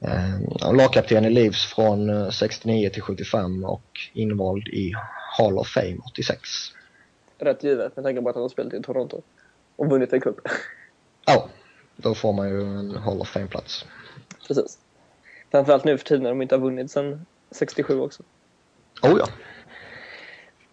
[0.00, 4.92] Eh, han var lagkapten i Leafs från eh, 69 till 75 och invald i
[5.38, 6.40] Hall of Fame 86.
[7.38, 9.22] Rätt givet med tanke på att han har spelat i Toronto.
[9.76, 10.40] Och vunnit en cup.
[11.26, 11.48] Ja,
[11.96, 13.84] då får man ju en Hall of Fame-plats.
[14.46, 14.78] Precis.
[15.50, 18.22] Framförallt nu för tiden när de inte har vunnit sedan 67 också.
[19.02, 19.28] Oh ja.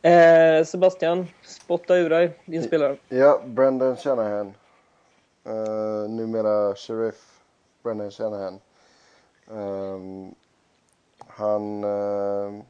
[0.09, 2.97] Eh, Sebastian, spotta ur dig din spelare.
[3.09, 4.53] Ja, Brendan Shanahan.
[5.47, 7.41] Uh, numera sheriff
[7.83, 8.59] Brendan Shanahan.
[9.51, 10.35] Ehm,
[11.27, 12.63] han eh,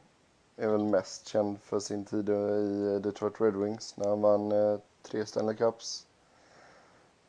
[0.56, 4.78] är väl mest känd för sin tid i Detroit Red Wings när han vann eh,
[5.02, 6.06] tre Stanley Cups.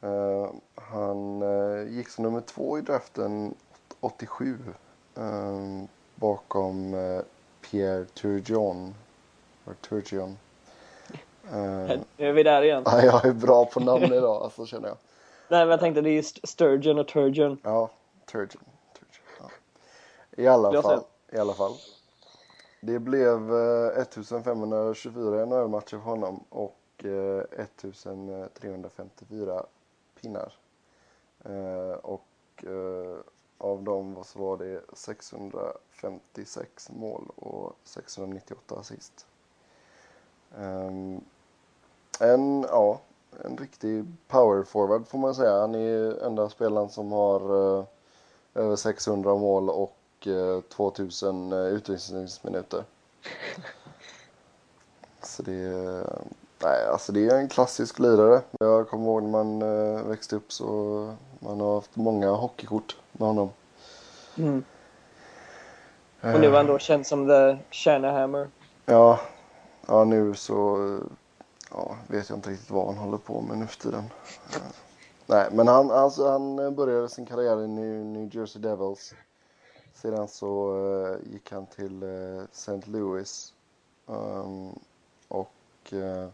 [0.03, 3.53] Eh, han eh, gick som nummer två i draften
[3.99, 4.57] 87
[5.15, 7.21] ehm, bakom eh,
[7.61, 8.95] Pierre Turgeon.
[9.81, 10.37] Turgeon.
[12.17, 12.83] Nu är vi där igen.
[12.85, 14.97] Ja, jag är bra på namn idag, alltså känner jag.
[15.47, 17.57] Nej, men jag tänkte det är St- Sturgeon och Turgeon.
[17.63, 17.89] Ja,
[18.31, 18.63] Turgeon.
[18.93, 19.49] Turgeon ja.
[20.43, 21.03] I alla fall.
[21.31, 21.71] I alla fall.
[22.81, 29.63] Det blev eh, 1524 NHL-matcher för honom och eh, 1354
[30.23, 30.53] pinnar.
[31.45, 32.25] Eh, och
[32.63, 33.17] eh,
[33.57, 39.25] av dem var- så var det 656 mål och 698 assist.
[40.57, 41.21] Ehm,
[42.19, 42.99] en, ja,
[43.43, 45.59] en riktig power forward får man säga.
[45.61, 47.39] Han är enda spelaren som har
[47.79, 47.85] eh,
[48.53, 52.83] över 600 mål och eh, 2000 eh, utvisningsminuter.
[55.21, 56.21] Så det är,
[56.63, 58.41] nej, alltså det är en klassisk lirare.
[58.59, 60.65] Jag kommer ihåg när man eh, växte upp så
[61.39, 63.49] man har haft många hockeykort med honom.
[64.37, 64.63] Mm.
[66.21, 68.49] Och nu är han då känd som The Shanahammer.
[68.85, 69.19] Ja,
[69.87, 71.01] ja nu så eh,
[71.71, 74.03] ja, vet jag inte riktigt vad han håller på med nu för tiden.
[74.55, 74.61] Eh,
[75.25, 79.13] Nej, men han, alltså, han började sin karriär i New, New Jersey Devils.
[79.93, 82.81] Sedan så eh, gick han till uh, St.
[82.85, 83.53] Louis.
[84.05, 84.79] Um,
[85.27, 86.27] och eh,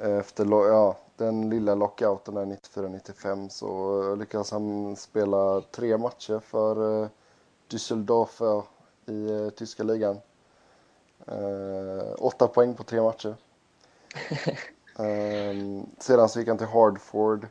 [0.00, 6.78] efter ja, den lilla lockouten där 94-95 så eh, lyckades han spela tre matcher för
[7.02, 7.08] uh,
[7.68, 8.62] Düsseldorf
[9.06, 10.20] i eh, tyska ligan.
[11.26, 13.34] Eh, åtta poäng på tre matcher.
[14.98, 17.46] Ehm, sedan så gick han till Hardford.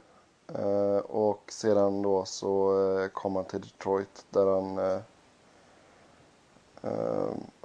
[0.47, 5.01] eh, och sedan då så eh, kom han till Detroit där han eh,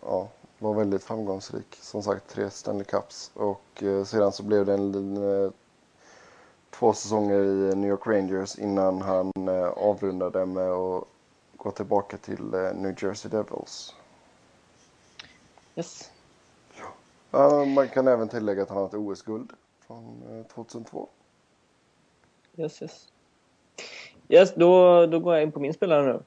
[0.03, 0.29] ja,
[0.63, 1.77] var väldigt framgångsrik.
[1.81, 3.31] Som sagt tre Stanley Cups.
[3.35, 5.51] Och eh, sedan så blev det en, eh,
[6.71, 11.05] två säsonger i New York Rangers innan han eh, avrundade med att
[11.57, 13.95] gå tillbaka till eh, New Jersey Devils.
[15.77, 16.11] Yes.
[17.31, 19.51] Ja, man kan även tillägga att han har ett OS-guld
[19.87, 21.09] från eh, 2002.
[22.57, 23.09] Yes, yes.
[24.29, 26.23] Yes, då, då går jag in på min spelare nu.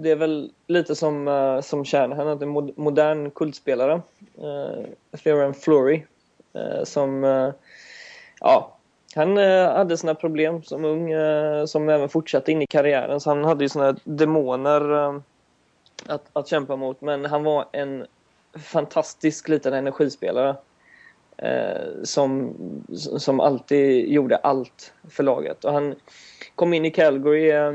[0.00, 4.02] Det är väl lite som, uh, som Shanahan, att är en modern kultspelare.
[4.38, 6.02] Eh, Florian Flory.
[6.56, 7.52] Uh, eh, som, uh,
[8.40, 8.76] ja,
[9.14, 11.12] han hade sina problem som ung,
[11.66, 13.20] som även fortsatte in i karriären.
[13.20, 15.14] Så han hade ju såna demoner
[16.06, 17.00] att, att kämpa mot.
[17.00, 18.06] Men han var en
[18.52, 20.56] fantastisk liten energispelare.
[21.42, 22.54] Eh, som,
[23.18, 25.64] som alltid gjorde allt för laget.
[25.64, 25.94] Och han
[26.54, 27.72] kom in i Calgary eh,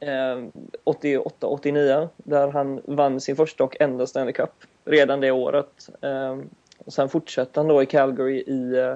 [0.00, 0.44] Eh,
[0.84, 4.50] 88-89 där han vann sin första och enda Stanley Cup
[4.84, 5.88] redan det året.
[6.00, 6.38] Eh,
[6.78, 8.94] och sen fortsatte han då i Calgary i, eh,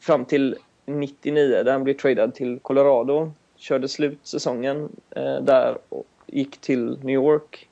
[0.00, 3.32] fram till 99 där han blev tradad till Colorado.
[3.56, 4.88] Körde slut säsongen
[5.40, 7.68] där och gick till New York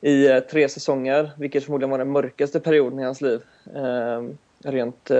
[0.00, 3.42] i tre säsonger, vilket förmodligen var den mörkaste perioden i hans liv.
[4.64, 5.10] Rent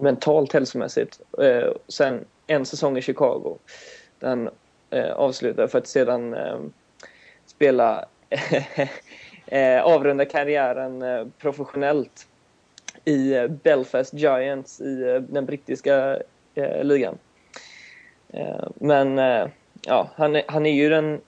[0.00, 1.20] mentalt hälsomässigt.
[1.88, 3.58] Sen en säsong i Chicago.
[4.18, 4.50] Den
[4.90, 6.58] eh, för att sedan eh,
[7.46, 8.04] spela
[9.46, 12.26] eh, avrunda karriären eh, professionellt
[13.04, 16.18] i eh, Belfast Giants i den brittiska
[16.82, 17.18] ligan.
[18.74, 19.18] men
[19.82, 21.20] ja, han, är, han är ju den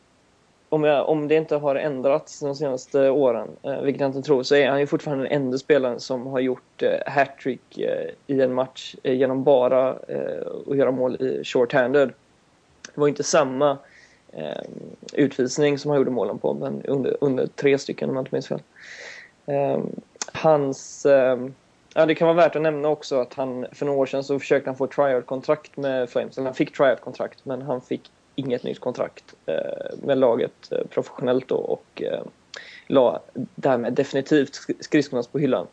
[0.70, 4.42] om, jag, om det inte har ändrats de senaste åren, eh, vilket jag inte tror,
[4.42, 8.40] så är han ju fortfarande den enda spelaren som har gjort eh, hattrick eh, i
[8.40, 12.12] en match eh, genom bara eh, att göra mål i short-handed.
[12.94, 13.78] Det var inte samma
[14.32, 14.62] eh,
[15.12, 18.48] utvisning som han gjorde målen på, men under, under tre stycken om jag inte minns
[18.48, 18.62] fel.
[19.46, 19.78] Eh,
[20.32, 21.06] hans...
[21.06, 21.54] Ehm,
[21.94, 24.38] ja, det kan vara värt att nämna också att han för några år sedan så
[24.38, 26.38] försökte han få tryout-kontrakt med Flames.
[26.38, 31.48] Eller han fick tryout-kontrakt, men han fick inget nytt kontrakt eh, med laget eh, professionellt
[31.48, 32.22] då och eh,
[32.86, 33.20] la
[33.54, 35.66] därmed definitivt skridskorna på hyllan.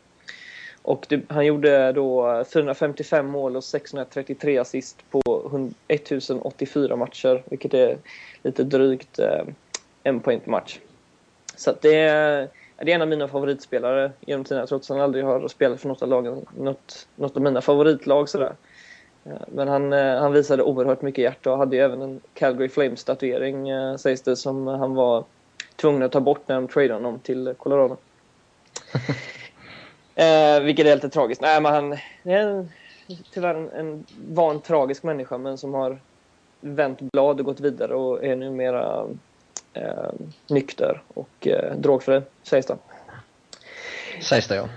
[0.88, 5.20] Och det, han gjorde då 455 mål och 633 assist på
[5.88, 7.98] 1084 matcher, vilket är
[8.42, 9.42] lite drygt eh,
[10.02, 10.78] en poäng per match.
[11.56, 15.24] Så det är, det är en av mina favoritspelare genom tiderna, trots att han aldrig
[15.24, 18.28] har spelat för något av, lagen, något, något av mina favoritlag.
[18.28, 18.52] Sådär.
[19.24, 22.68] Eh, men han, eh, han visade oerhört mycket hjärta och hade ju även en Calgary
[22.68, 25.24] Flames-statuering eh, sägs det som han var
[25.76, 27.96] tvungen att ta bort när de tradade honom till Colorado.
[30.18, 31.40] eh, vilket är lite tragiskt.
[31.40, 32.66] Nej, men han är
[33.32, 35.98] tyvärr en, en van tragisk människa men som har
[36.60, 39.06] vänt blad och gått vidare och är numera
[39.74, 40.10] eh,
[40.48, 42.76] nykter och eh, drogfri, sägs det.
[44.22, 44.68] Sägs det, ja.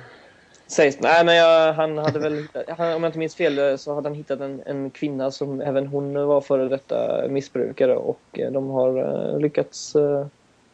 [0.67, 4.09] Sägs Nej, men jag, han hade väl, han, om jag inte minns fel, så hade
[4.09, 8.69] han hittat en, en kvinna som även hon var före detta missbrukare och eh, de
[8.69, 10.25] har uh, lyckats uh,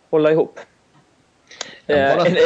[0.09, 0.59] hålla ihop.
[1.89, 2.37] Uh, en,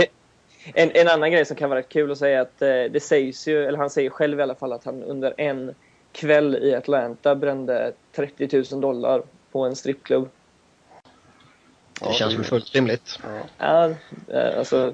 [0.73, 2.59] en, en, annan grej som kan vara kul att säga är att
[2.93, 5.75] det sägs ju, eller han säger själv i alla fall att han under en
[6.11, 10.29] kväll i Atlanta brände 30 000 dollar på en strippklubb.
[12.01, 13.19] Det känns väl fullt rimligt.
[13.57, 13.93] Ja,
[14.57, 14.93] alltså...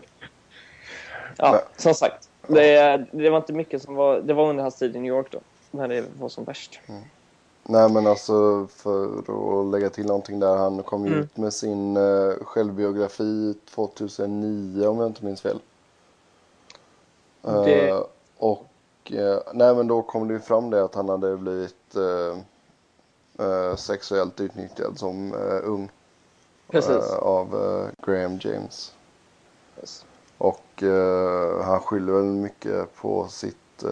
[1.38, 2.30] Ja, som sagt.
[2.48, 4.20] Det, det, var inte mycket som var...
[4.22, 5.40] Det var under hans tid i New York då.
[5.72, 6.80] När det var som värst.
[6.88, 7.02] Mm.
[7.70, 9.18] Nej men alltså för
[9.60, 10.56] att lägga till någonting där.
[10.56, 11.20] Han kom mm.
[11.20, 15.60] ut med sin uh, självbiografi 2009 om jag inte minns fel.
[17.42, 17.92] Det...
[17.92, 18.04] Uh,
[18.38, 21.74] och uh, nej men då kom det ju fram det att han hade blivit
[23.78, 25.90] sexuellt utnyttjad som ung.
[26.68, 27.12] Precis.
[27.12, 27.50] av
[28.06, 28.94] Graham James.
[29.80, 30.06] Yes.
[30.38, 30.84] Och
[31.64, 33.84] han skyller väl mycket på sitt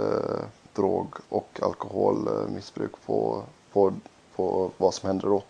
[0.73, 3.43] drog och alkoholmissbruk på,
[3.75, 3.93] på,
[4.35, 5.43] på vad som hände då.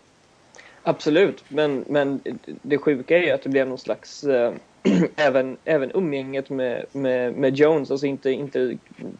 [0.82, 2.20] Absolut, men, men
[2.62, 4.52] det sjuka är ju att det blev någon slags äh,
[5.16, 8.76] även, även umgänget med, med, med Jones, alltså inte, inte,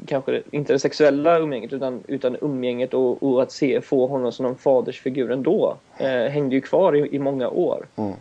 [0.06, 4.46] kanske inte det sexuella umgänget utan, utan umgänget och, och att se, få honom som
[4.46, 7.86] någon fadersfigur ändå äh, hängde ju kvar i, i många år.
[7.96, 8.12] Mm.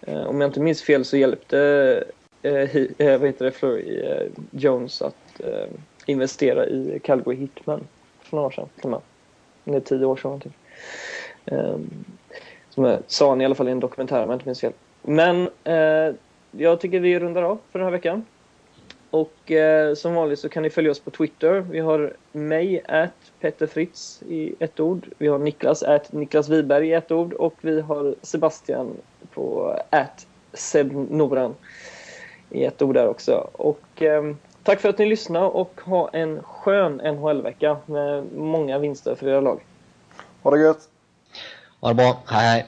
[0.00, 1.58] Äh, om jag inte minns fel så hjälpte
[2.42, 4.02] eh, vad heter det, Flurry
[4.50, 5.40] Jones att
[6.06, 7.80] investera i Calgary Hitman
[8.22, 9.00] för några år sedan.
[9.64, 10.52] Det är tio år sedan någonting.
[11.44, 12.04] Um,
[12.70, 14.72] som sa han i alla fall i en dokumentär om jag inte minns fel.
[15.02, 16.14] Men eh,
[16.50, 18.24] jag tycker vi rundar av för den här veckan.
[19.10, 21.60] Och eh, som vanligt så kan ni följa oss på Twitter.
[21.60, 25.08] Vi har mig, at Petter Fritz i ett ord.
[25.18, 27.32] Vi har Niklas, at Niklas Wiberg i ett ord.
[27.32, 28.96] Och vi har Sebastian
[29.34, 31.54] på at Seb Noran
[32.50, 33.50] i ett ord där också.
[33.52, 39.14] Och eh, tack för att ni lyssnade och ha en skön NHL-vecka med många vinster
[39.14, 39.60] för era lag.
[40.42, 40.88] Ha det gött!
[41.80, 42.66] Ha det bra, hej hej!